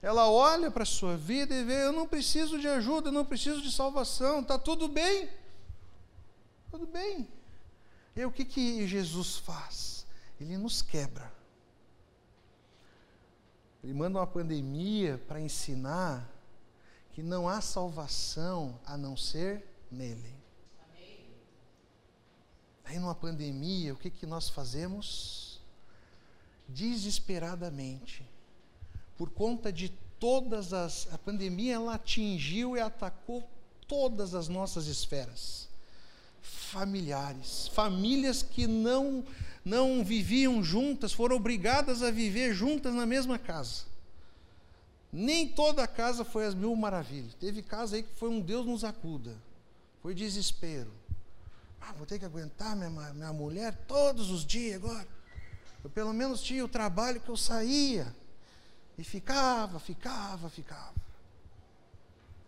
[0.00, 3.24] ela olha para a sua vida e vê: eu não preciso de ajuda, eu não
[3.24, 5.28] preciso de salvação, está tudo bem.
[6.78, 7.28] Tudo bem.
[8.14, 10.06] E o que, que Jesus faz?
[10.40, 11.32] Ele nos quebra.
[13.82, 16.32] Ele manda uma pandemia para ensinar
[17.10, 20.32] que não há salvação a não ser nele.
[22.84, 25.60] Aí numa pandemia, o que, que nós fazemos?
[26.68, 28.24] Desesperadamente,
[29.16, 29.88] por conta de
[30.20, 31.12] todas as.
[31.12, 33.42] A pandemia ela atingiu e atacou
[33.88, 35.67] todas as nossas esferas
[36.48, 39.24] familiares, famílias que não
[39.64, 43.82] não viviam juntas, foram obrigadas a viver juntas na mesma casa.
[45.12, 47.34] Nem toda a casa foi as mil maravilhas.
[47.34, 49.36] Teve casa aí que foi um Deus nos acuda.
[50.00, 50.90] Foi desespero.
[51.80, 55.06] Ah, vou ter que aguentar minha, minha mulher todos os dias agora.
[55.84, 58.14] Eu pelo menos tinha o trabalho que eu saía.
[58.96, 60.94] E ficava, ficava, ficava.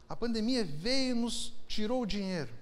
[0.08, 2.59] A pandemia veio e nos tirou o dinheiro.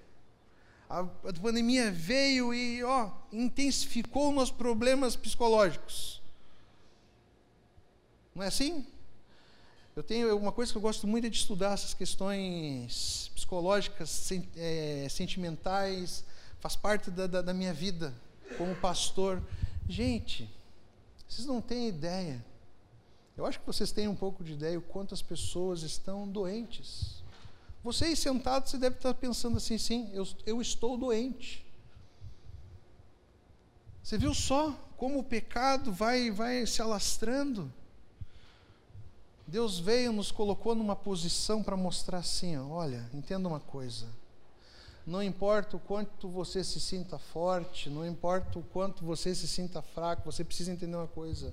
[0.89, 6.19] A, a pandemia veio e ó, intensificou nossos problemas psicológicos.
[8.33, 8.85] Não é assim?
[9.95, 14.47] Eu tenho uma coisa que eu gosto muito é de estudar essas questões psicológicas, sen,
[14.55, 16.23] é, sentimentais,
[16.59, 18.13] faz parte da, da, da minha vida
[18.57, 19.43] como pastor.
[19.87, 20.49] Gente,
[21.27, 22.43] vocês não têm ideia.
[23.37, 27.18] Eu acho que vocês têm um pouco de ideia o quanto as pessoas estão doentes.
[27.83, 31.65] Você aí sentado, você deve estar pensando assim, sim, eu, eu estou doente.
[34.03, 37.71] Você viu só como o pecado vai, vai se alastrando?
[39.47, 44.07] Deus veio, nos colocou numa posição para mostrar assim: olha, entenda uma coisa.
[45.07, 49.81] Não importa o quanto você se sinta forte, não importa o quanto você se sinta
[49.81, 51.51] fraco, você precisa entender uma coisa: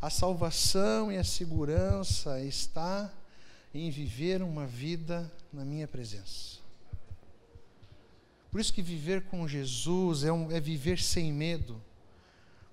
[0.00, 3.12] a salvação e a segurança está
[3.78, 6.58] em viver uma vida na minha presença.
[8.50, 11.82] Por isso que viver com Jesus é, um, é viver sem medo,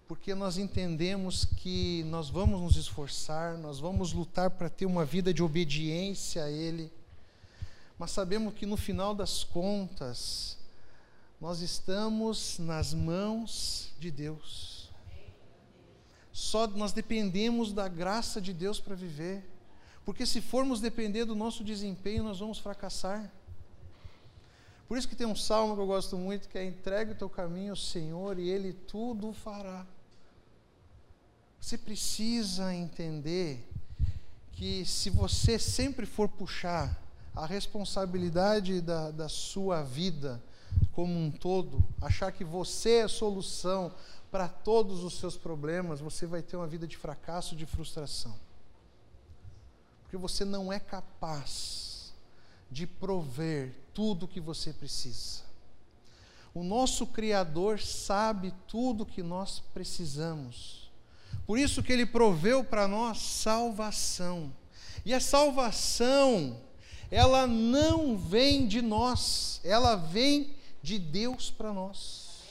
[0.08, 5.34] porque nós entendemos que nós vamos nos esforçar, nós vamos lutar para ter uma vida
[5.34, 6.92] de obediência a Ele,
[7.98, 10.58] mas sabemos que no final das contas,
[11.40, 14.90] nós estamos nas mãos de Deus.
[16.32, 19.53] Só nós dependemos da graça de Deus para viver.
[20.06, 23.32] Porque se formos depender do nosso desempenho, nós vamos fracassar.
[24.88, 27.30] Por isso que tem um salmo que eu gosto muito, que é entregue o teu
[27.30, 29.86] caminho ao Senhor e Ele tudo fará.
[31.60, 33.66] Você precisa entender
[34.52, 37.02] que se você sempre for puxar
[37.34, 40.44] a responsabilidade da, da sua vida
[40.92, 43.92] como um todo, achar que você é a solução
[44.30, 48.36] para todos os seus problemas, você vai ter uma vida de fracasso, de frustração
[50.14, 52.14] porque você não é capaz
[52.70, 55.42] de prover tudo o que você precisa.
[56.54, 60.92] O nosso Criador sabe tudo o que nós precisamos.
[61.48, 64.54] Por isso que ele proveu para nós salvação.
[65.04, 66.62] E a salvação,
[67.10, 72.44] ela não vem de nós, ela vem de Deus para nós.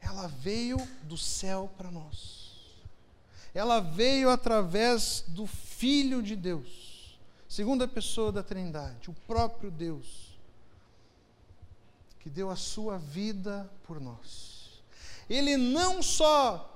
[0.00, 2.41] Ela veio do céu para nós
[3.54, 10.38] ela veio através do Filho de Deus, segunda pessoa da Trindade, o próprio Deus,
[12.20, 14.82] que deu a sua vida por nós.
[15.28, 16.68] Ele não só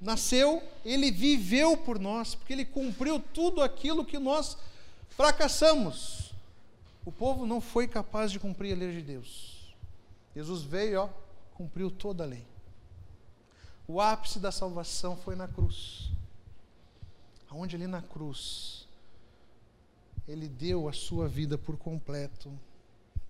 [0.00, 4.56] nasceu, ele viveu por nós, porque ele cumpriu tudo aquilo que nós
[5.10, 6.32] fracassamos.
[7.04, 9.74] O povo não foi capaz de cumprir a lei de Deus.
[10.34, 11.08] Jesus veio, ó,
[11.54, 12.46] cumpriu toda a lei.
[13.86, 16.11] O ápice da salvação foi na cruz
[17.52, 18.88] aonde ali na cruz
[20.26, 22.50] ele deu a sua vida por completo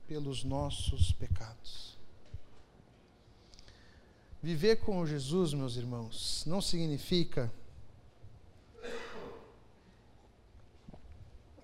[0.07, 1.99] pelos nossos pecados.
[4.41, 7.53] Viver com Jesus, meus irmãos, não significa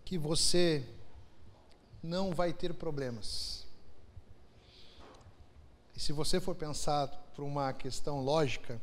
[0.04, 0.84] que você
[2.02, 3.66] não vai ter problemas.
[5.94, 7.06] E se você for pensar
[7.36, 8.80] por uma questão lógica,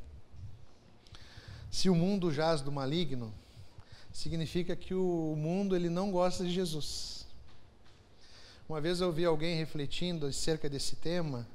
[1.69, 3.33] se o mundo jaz do maligno,
[4.15, 7.27] significa que o mundo ele não gosta de Jesus.
[8.67, 11.45] Uma vez eu vi alguém refletindo acerca desse tema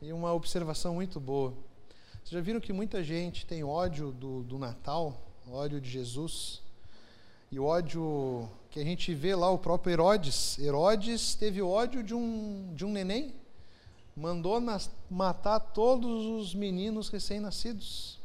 [0.00, 1.52] e uma observação muito boa.
[2.14, 6.62] Vocês já viram que muita gente tem ódio do, do Natal, ódio de Jesus.
[7.52, 10.58] E ódio que a gente vê lá, o próprio Herodes.
[10.58, 13.34] Herodes teve ódio de um, de um neném,
[14.16, 18.15] mandou nas, matar todos os meninos recém-nascidos.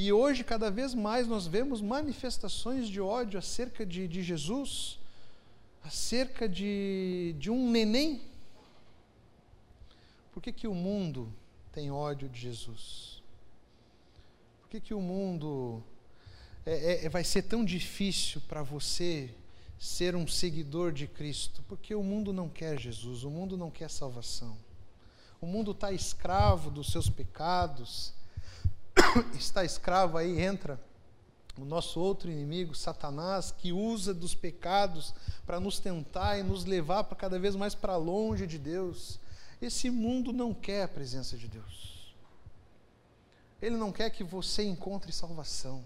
[0.00, 4.96] E hoje, cada vez mais, nós vemos manifestações de ódio acerca de, de Jesus,
[5.82, 8.22] acerca de, de um neném.
[10.32, 11.34] Por que, que o mundo
[11.72, 13.20] tem ódio de Jesus?
[14.60, 15.82] Por que, que o mundo
[16.64, 19.34] é, é, vai ser tão difícil para você
[19.80, 21.60] ser um seguidor de Cristo?
[21.66, 24.56] Porque o mundo não quer Jesus, o mundo não quer salvação.
[25.40, 28.16] O mundo está escravo dos seus pecados,
[29.38, 30.80] está escravo aí, entra
[31.56, 35.12] o nosso outro inimigo, Satanás, que usa dos pecados
[35.44, 39.18] para nos tentar e nos levar para cada vez mais para longe de Deus.
[39.60, 42.14] Esse mundo não quer a presença de Deus.
[43.60, 45.82] Ele não quer que você encontre salvação.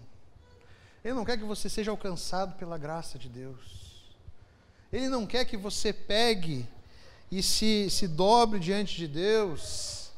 [1.03, 4.13] Ele não quer que você seja alcançado pela graça de Deus.
[4.91, 6.67] Ele não quer que você pegue
[7.31, 10.11] e se, se dobre diante de Deus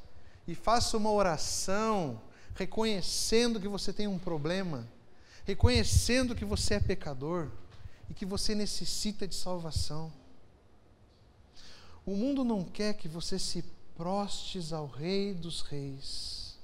[0.45, 2.21] e faça uma oração
[2.55, 4.87] reconhecendo que você tem um problema,
[5.45, 7.49] reconhecendo que você é pecador
[8.09, 10.11] e que você necessita de salvação.
[12.05, 13.63] O mundo não quer que você se
[13.95, 16.55] prostes ao Rei dos Reis.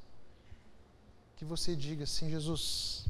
[1.35, 3.05] Que você diga assim: Jesus,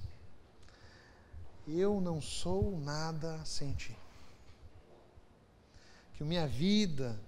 [1.68, 3.96] eu não sou nada sem ti.
[6.16, 7.20] Que minha vida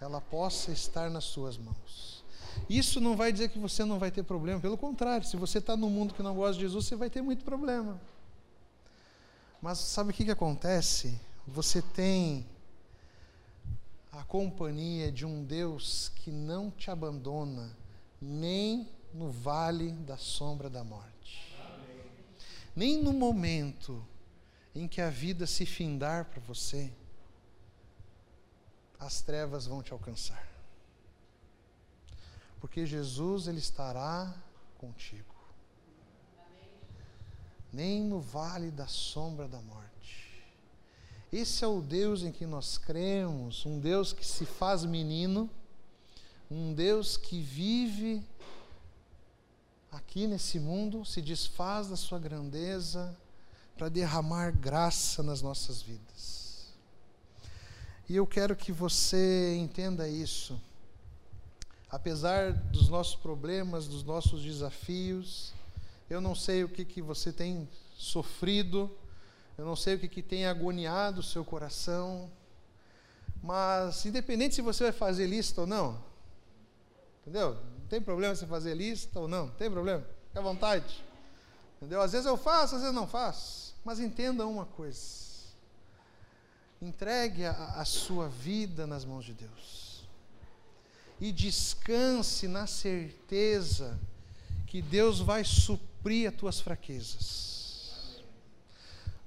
[0.00, 2.19] ela possa estar nas suas mãos.
[2.68, 5.76] Isso não vai dizer que você não vai ter problema, pelo contrário, se você está
[5.76, 8.00] num mundo que não gosta de Jesus, você vai ter muito problema.
[9.60, 11.20] Mas sabe o que, que acontece?
[11.46, 12.46] Você tem
[14.12, 17.76] a companhia de um Deus que não te abandona
[18.20, 21.56] nem no vale da sombra da morte.
[21.64, 22.06] Amém.
[22.74, 24.04] Nem no momento
[24.74, 26.92] em que a vida se findar para você,
[28.98, 30.49] as trevas vão te alcançar.
[32.60, 34.34] Porque Jesus ele estará
[34.78, 35.34] contigo.
[37.72, 39.90] Nem no vale da sombra da morte.
[41.32, 45.48] Esse é o Deus em que nós cremos, um Deus que se faz menino,
[46.50, 48.22] um Deus que vive
[49.92, 53.16] aqui nesse mundo, se desfaz da sua grandeza
[53.76, 56.74] para derramar graça nas nossas vidas.
[58.08, 60.60] E eu quero que você entenda isso.
[61.90, 65.52] Apesar dos nossos problemas, dos nossos desafios,
[66.08, 68.90] eu não sei o que, que você tem sofrido,
[69.58, 72.30] eu não sei o que, que tem agoniado o seu coração,
[73.42, 76.00] mas independente se você vai fazer lista ou não,
[77.22, 77.54] entendeu?
[77.54, 81.04] Não tem problema você fazer lista ou não, não tem problema, fique à vontade.
[81.76, 82.02] Entendeu?
[82.02, 85.30] Às vezes eu faço, às vezes não faço, mas entenda uma coisa.
[86.80, 89.89] Entregue a, a sua vida nas mãos de Deus.
[91.20, 93.98] E descanse na certeza
[94.66, 98.20] que Deus vai suprir as tuas fraquezas.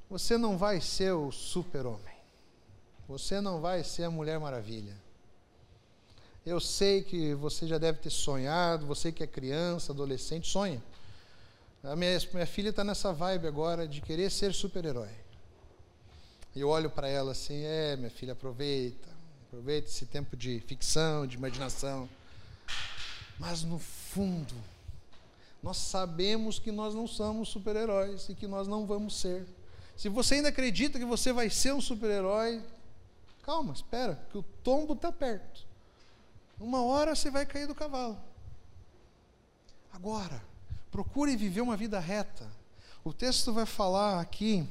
[0.09, 2.15] Você não vai ser o super-homem.
[3.07, 4.95] Você não vai ser a Mulher Maravilha.
[6.45, 10.81] Eu sei que você já deve ter sonhado, você que é criança, adolescente, sonha.
[11.83, 15.09] A minha, minha filha está nessa vibe agora de querer ser super-herói.
[16.55, 19.09] E eu olho para ela assim, é, minha filha, aproveita.
[19.53, 22.09] Aproveita esse tempo de ficção, de imaginação.
[23.37, 24.55] Mas no fundo,
[25.61, 29.45] nós sabemos que nós não somos super-heróis e que nós não vamos ser.
[29.95, 32.63] Se você ainda acredita que você vai ser um super-herói,
[33.43, 35.67] calma, espera, que o tombo está perto.
[36.59, 38.17] Uma hora você vai cair do cavalo.
[39.93, 40.41] Agora,
[40.89, 42.49] procure viver uma vida reta.
[43.03, 44.67] O texto vai falar aqui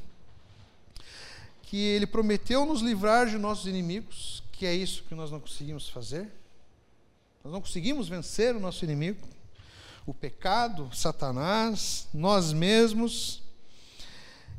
[1.62, 5.88] que ele prometeu nos livrar de nossos inimigos, que é isso que nós não conseguimos
[5.88, 6.30] fazer.
[7.42, 9.18] Nós não conseguimos vencer o nosso inimigo,
[10.06, 13.42] o pecado, Satanás, nós mesmos.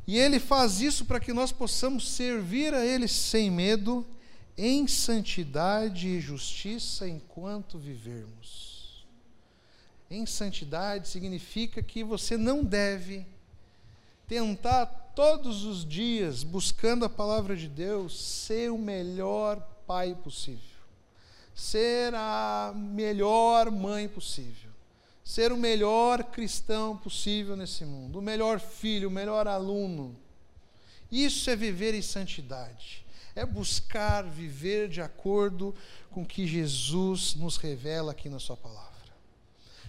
[0.06, 4.06] E ele faz isso para que nós possamos servir a ele sem medo,
[4.58, 9.06] em santidade e justiça enquanto vivermos.
[10.10, 13.26] Em santidade significa que você não deve
[14.28, 14.84] tentar
[15.16, 20.60] todos os dias, buscando a palavra de Deus, ser o melhor pai possível,
[21.54, 24.74] ser a melhor mãe possível
[25.24, 30.14] ser o melhor cristão possível nesse mundo, o melhor filho, o melhor aluno.
[31.10, 35.74] Isso é viver em santidade, é buscar viver de acordo
[36.10, 38.92] com o que Jesus nos revela aqui na Sua palavra.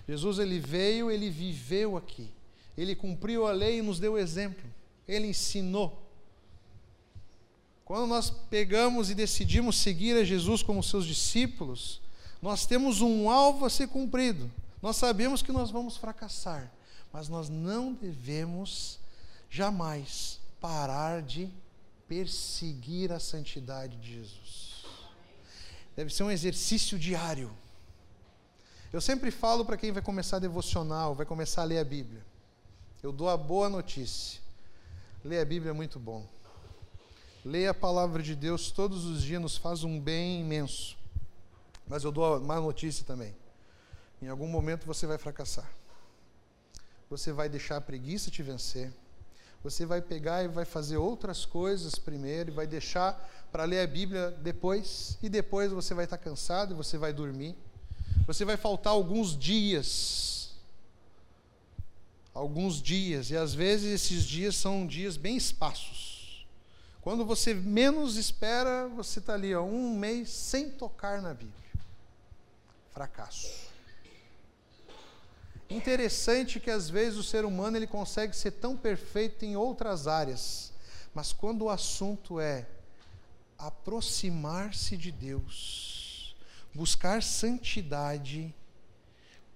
[0.07, 2.31] Jesus ele veio, ele viveu aqui,
[2.77, 4.63] Ele cumpriu a lei e nos deu exemplo.
[5.07, 6.04] Ele ensinou.
[7.85, 12.01] Quando nós pegamos e decidimos seguir a Jesus como seus discípulos,
[12.41, 14.51] nós temos um alvo a ser cumprido.
[14.81, 16.71] Nós sabemos que nós vamos fracassar,
[17.13, 18.99] mas nós não devemos
[19.51, 21.47] jamais parar de
[22.07, 24.83] perseguir a santidade de Jesus.
[25.95, 27.51] Deve ser um exercício diário.
[28.91, 32.25] Eu sempre falo para quem vai começar a devocional, vai começar a ler a Bíblia.
[33.03, 34.41] Eu dou a boa notícia.
[35.23, 36.34] Ler a Bíblia é muito bom.
[37.45, 40.97] Ler a palavra de Deus todos os dias nos faz um bem imenso.
[41.87, 43.33] Mas eu dou a má notícia também.
[44.21, 45.69] Em algum momento você vai fracassar.
[47.09, 48.91] Você vai deixar a preguiça te vencer
[49.65, 53.13] você vai pegar e vai fazer outras coisas primeiro, e vai deixar
[53.51, 57.55] para ler a Bíblia depois, e depois você vai estar cansado e você vai dormir.
[58.27, 60.53] Você vai faltar alguns dias.
[62.31, 66.14] Alguns dias, e às vezes esses dias são dias bem espaços.
[67.05, 71.69] Quando você menos espera, você está ali ó, um mês sem tocar na Bíblia.
[72.89, 73.69] Fracasso.
[75.69, 80.73] Interessante que às vezes o ser humano ele consegue ser tão perfeito em outras áreas,
[81.13, 82.67] mas quando o assunto é
[83.55, 86.35] aproximar-se de Deus,
[86.73, 88.51] buscar santidade,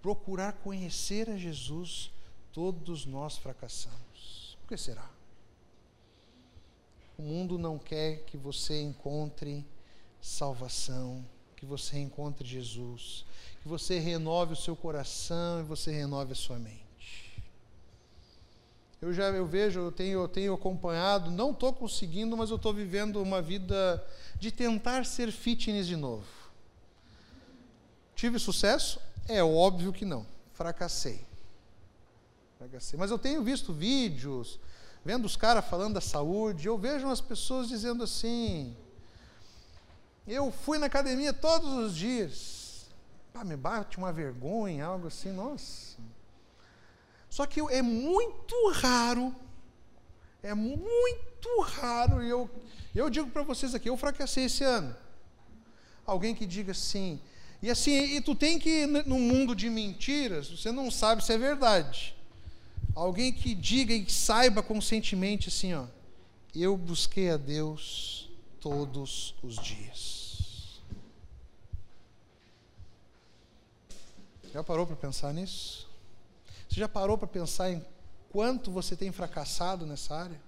[0.03, 2.11] procurar conhecer a Jesus,
[2.53, 4.55] todos nós fracassamos.
[4.61, 5.18] Por que será?
[7.19, 9.63] O mundo não quer que você encontre
[10.19, 11.23] salvação,
[11.55, 13.25] que você encontre Jesus
[13.61, 17.43] que você renove o seu coração e você renove a sua mente.
[19.01, 22.73] Eu já eu vejo, eu tenho, eu tenho acompanhado, não estou conseguindo, mas eu estou
[22.73, 24.05] vivendo uma vida
[24.37, 26.27] de tentar ser fitness de novo.
[28.15, 28.99] Tive sucesso?
[29.27, 30.25] É óbvio que não.
[30.53, 31.25] Fracassei.
[32.57, 32.99] Fracassei.
[32.99, 34.59] Mas eu tenho visto vídeos,
[35.03, 38.75] vendo os caras falando da saúde, eu vejo as pessoas dizendo assim:
[40.27, 42.87] eu fui na academia todos os dias,
[43.33, 45.97] ah, me bate uma vergonha, algo assim, nossa.
[47.29, 49.35] Só que é muito raro,
[50.43, 52.49] é muito raro, e eu,
[52.93, 54.95] eu digo para vocês aqui, eu fracassei esse ano.
[56.05, 57.21] Alguém que diga assim,
[57.61, 61.37] e assim, e tu tem que, no mundo de mentiras, você não sabe se é
[61.37, 62.15] verdade.
[62.99, 65.85] Alguém que diga e saiba conscientemente assim, ó,
[66.53, 68.29] eu busquei a Deus
[68.59, 70.81] todos os dias.
[74.51, 75.87] Já parou para pensar nisso?
[76.67, 77.81] Você já parou para pensar em
[78.29, 80.41] quanto você tem fracassado nessa área?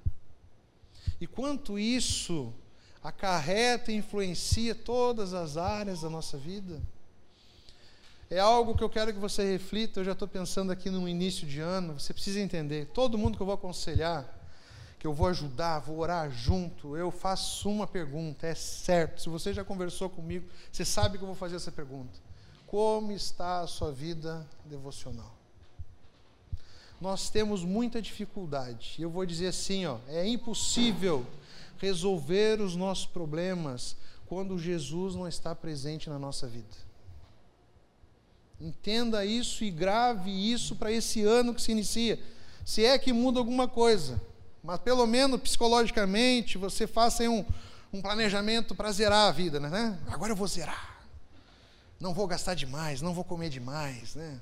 [1.21, 2.53] E quanto isso
[3.01, 6.81] acarreta e influencia todas as áreas da nossa vida?
[8.31, 9.99] É algo que eu quero que você reflita.
[9.99, 11.99] Eu já estou pensando aqui no início de ano.
[11.99, 12.85] Você precisa entender.
[12.93, 14.25] Todo mundo que eu vou aconselhar,
[14.97, 18.47] que eu vou ajudar, vou orar junto, eu faço uma pergunta.
[18.47, 19.21] É certo.
[19.21, 22.17] Se você já conversou comigo, você sabe que eu vou fazer essa pergunta.
[22.67, 25.35] Como está a sua vida devocional?
[27.01, 28.95] Nós temos muita dificuldade.
[28.97, 31.27] Eu vou dizer assim, ó, é impossível
[31.79, 36.90] resolver os nossos problemas quando Jesus não está presente na nossa vida.
[38.61, 42.19] Entenda isso e grave isso para esse ano que se inicia.
[42.63, 44.21] Se é que muda alguma coisa,
[44.63, 47.43] mas pelo menos psicologicamente você faça um,
[47.91, 49.97] um planejamento para zerar a vida, né?
[50.07, 50.91] Agora eu vou zerar
[52.01, 54.41] não vou gastar demais, não vou comer demais, né?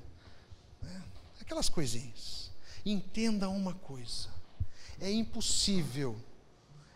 [0.82, 1.02] né?
[1.40, 2.50] Aquelas coisinhas.
[2.84, 4.28] Entenda uma coisa:
[4.98, 6.16] é impossível,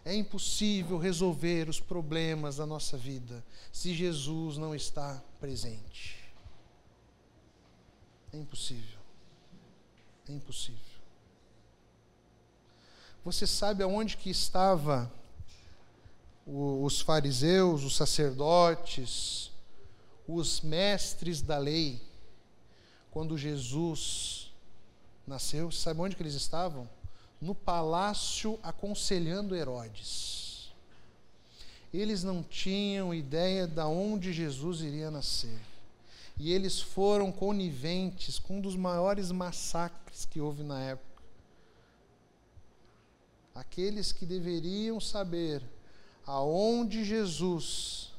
[0.04, 6.23] é impossível resolver os problemas da nossa vida se Jesus não está presente.
[8.35, 8.99] É impossível.
[10.28, 10.80] É impossível.
[13.24, 15.11] Você sabe aonde que estava
[16.45, 19.53] os fariseus, os sacerdotes,
[20.26, 22.03] os mestres da lei,
[23.12, 24.53] quando Jesus
[25.24, 26.89] nasceu, sabe onde que eles estavam?
[27.41, 30.74] No palácio aconselhando Herodes.
[31.93, 35.73] Eles não tinham ideia de onde Jesus iria nascer.
[36.37, 41.22] E eles foram coniventes com um dos maiores massacres que houve na época.
[43.55, 45.62] Aqueles que deveriam saber
[46.26, 48.12] aonde Jesus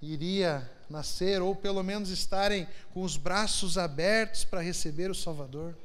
[0.00, 5.76] iria nascer, ou pelo menos estarem com os braços abertos para receber o Salvador.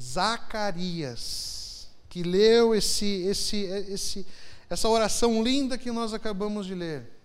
[0.00, 4.26] Zacarias, que leu esse, esse, esse,
[4.70, 7.17] essa oração linda que nós acabamos de ler,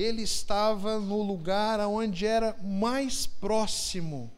[0.00, 4.30] ele estava no lugar onde era mais próximo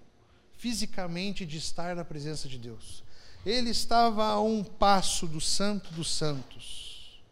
[0.56, 3.04] fisicamente de estar na presença de Deus.
[3.44, 7.22] Ele estava a um passo do Santo dos Santos.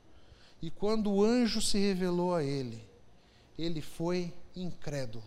[0.60, 2.84] E quando o anjo se revelou a ele,
[3.58, 5.24] ele foi incrédulo.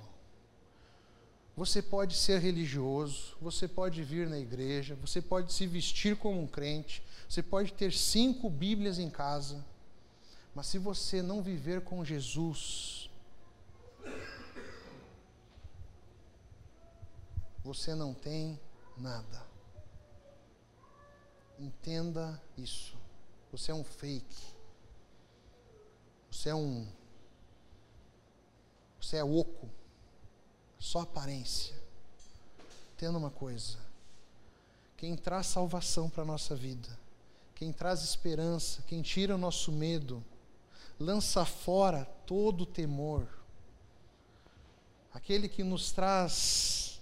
[1.58, 6.48] Você pode ser religioso, você pode vir na igreja, você pode se vestir como um
[6.48, 9.64] crente, você pode ter cinco Bíblias em casa,
[10.54, 13.10] mas se você não viver com Jesus,
[17.64, 18.60] você não tem
[18.98, 19.46] nada.
[21.58, 22.98] Entenda isso.
[23.52, 24.56] Você é um fake.
[26.32, 26.88] Você é um.
[29.00, 29.70] Você é oco.
[30.80, 31.76] Só aparência.
[32.94, 33.78] Entenda uma coisa.
[34.98, 36.88] Quem traz salvação para a nossa vida,
[37.56, 40.24] quem traz esperança, quem tira o nosso medo,
[41.02, 43.28] lança fora todo temor,
[45.14, 47.02] aquele que nos traz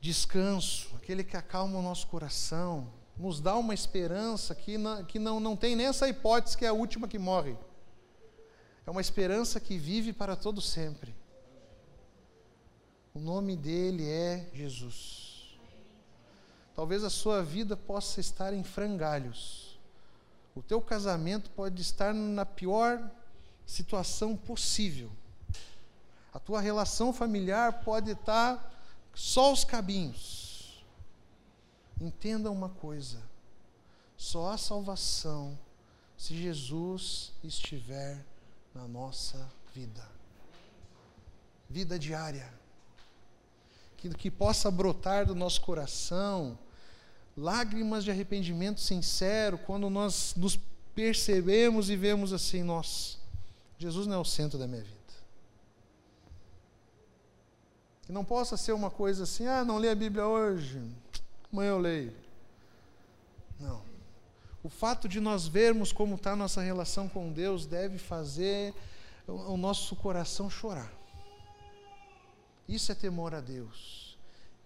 [0.00, 5.40] descanso, aquele que acalma o nosso coração, nos dá uma esperança que, não, que não,
[5.40, 7.56] não tem nem essa hipótese que é a última que morre.
[8.86, 11.14] É uma esperança que vive para todo sempre.
[13.14, 15.58] O nome dele é Jesus.
[16.74, 19.65] Talvez a sua vida possa estar em frangalhos.
[20.56, 23.10] O teu casamento pode estar na pior
[23.66, 25.12] situação possível.
[26.32, 28.72] A tua relação familiar pode estar
[29.14, 30.82] só os caminhos.
[32.00, 33.22] Entenda uma coisa:
[34.16, 35.58] só há salvação
[36.16, 38.24] se Jesus estiver
[38.74, 40.08] na nossa vida.
[41.68, 42.50] Vida diária.
[43.98, 46.58] Que, que possa brotar do nosso coração
[47.36, 50.58] lágrimas de arrependimento sincero quando nós nos
[50.94, 53.18] percebemos e vemos assim: nós,
[53.78, 54.96] Jesus não é o centro da minha vida.
[58.02, 60.80] Que não possa ser uma coisa assim, ah, não li a Bíblia hoje,
[61.52, 62.14] amanhã eu leio.
[63.58, 63.82] Não.
[64.62, 68.74] O fato de nós vermos como está a nossa relação com Deus deve fazer
[69.26, 70.92] o nosso coração chorar.
[72.68, 74.05] Isso é temor a Deus.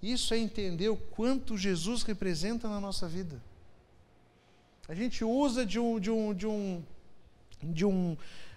[0.03, 3.41] Isso é entender o quanto Jesus representa na nossa vida.
[4.89, 6.83] A gente usa de um, de um, de um,
[7.63, 8.17] de um,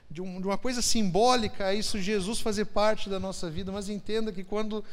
[0.09, 4.43] de, um, uma coisa simbólica isso Jesus fazer parte da nossa vida, mas entenda que
[4.43, 4.83] quando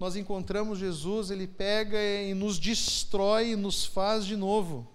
[0.00, 4.86] nós encontramos Jesus, ele pega e nos destrói e nos faz de novo.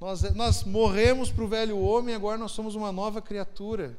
[0.00, 3.98] Nós, nós morremos para o velho homem, agora nós somos uma nova criatura.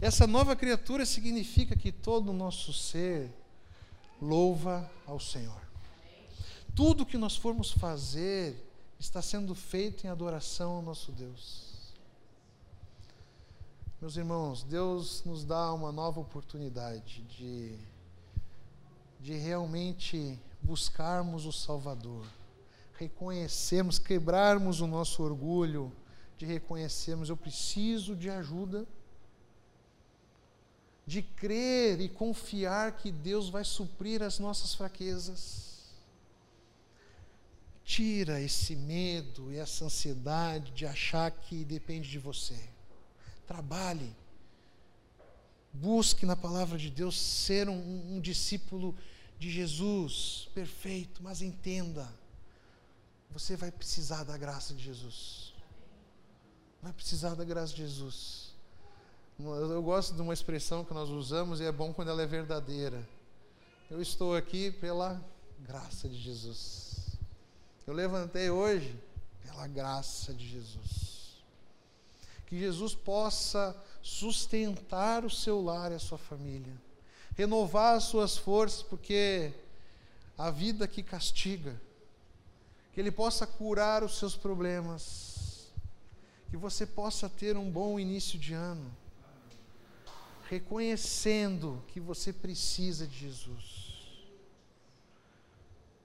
[0.00, 3.30] Essa nova criatura significa que todo o nosso ser
[4.20, 5.60] louva ao Senhor.
[6.74, 8.62] Tudo que nós formos fazer
[8.98, 11.94] está sendo feito em adoração ao nosso Deus.
[14.00, 17.78] Meus irmãos, Deus nos dá uma nova oportunidade de,
[19.20, 22.26] de realmente buscarmos o Salvador,
[22.94, 25.92] reconhecermos, quebrarmos o nosso orgulho,
[26.36, 28.86] de reconhecermos eu preciso de ajuda,
[31.06, 35.66] de crer e confiar que Deus vai suprir as nossas fraquezas.
[37.84, 42.76] Tira esse medo e essa ansiedade de achar que depende de você
[43.46, 44.14] trabalhe,
[45.72, 48.96] busque na palavra de Deus ser um, um discípulo
[49.38, 52.12] de Jesus perfeito, mas entenda,
[53.30, 55.54] você vai precisar da graça de Jesus.
[56.82, 58.45] Vai precisar da graça de Jesus.
[59.38, 63.06] Eu gosto de uma expressão que nós usamos e é bom quando ela é verdadeira.
[63.90, 65.22] Eu estou aqui pela
[65.60, 67.18] graça de Jesus.
[67.86, 68.98] Eu levantei hoje
[69.44, 71.36] pela graça de Jesus.
[72.46, 76.72] Que Jesus possa sustentar o seu lar e a sua família,
[77.36, 79.52] renovar as suas forças, porque
[80.38, 81.78] a vida que castiga,
[82.94, 85.68] que Ele possa curar os seus problemas,
[86.48, 88.90] que você possa ter um bom início de ano,
[90.48, 93.86] reconhecendo que você precisa de Jesus.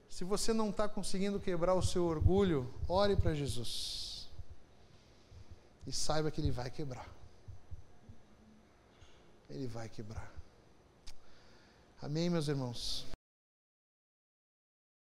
[0.08, 4.28] Se você não está conseguindo quebrar o seu orgulho, ore para Jesus
[5.86, 7.08] e saiba que Ele vai quebrar.
[9.48, 10.32] Ele vai quebrar.
[12.00, 13.11] Amém, meus irmãos?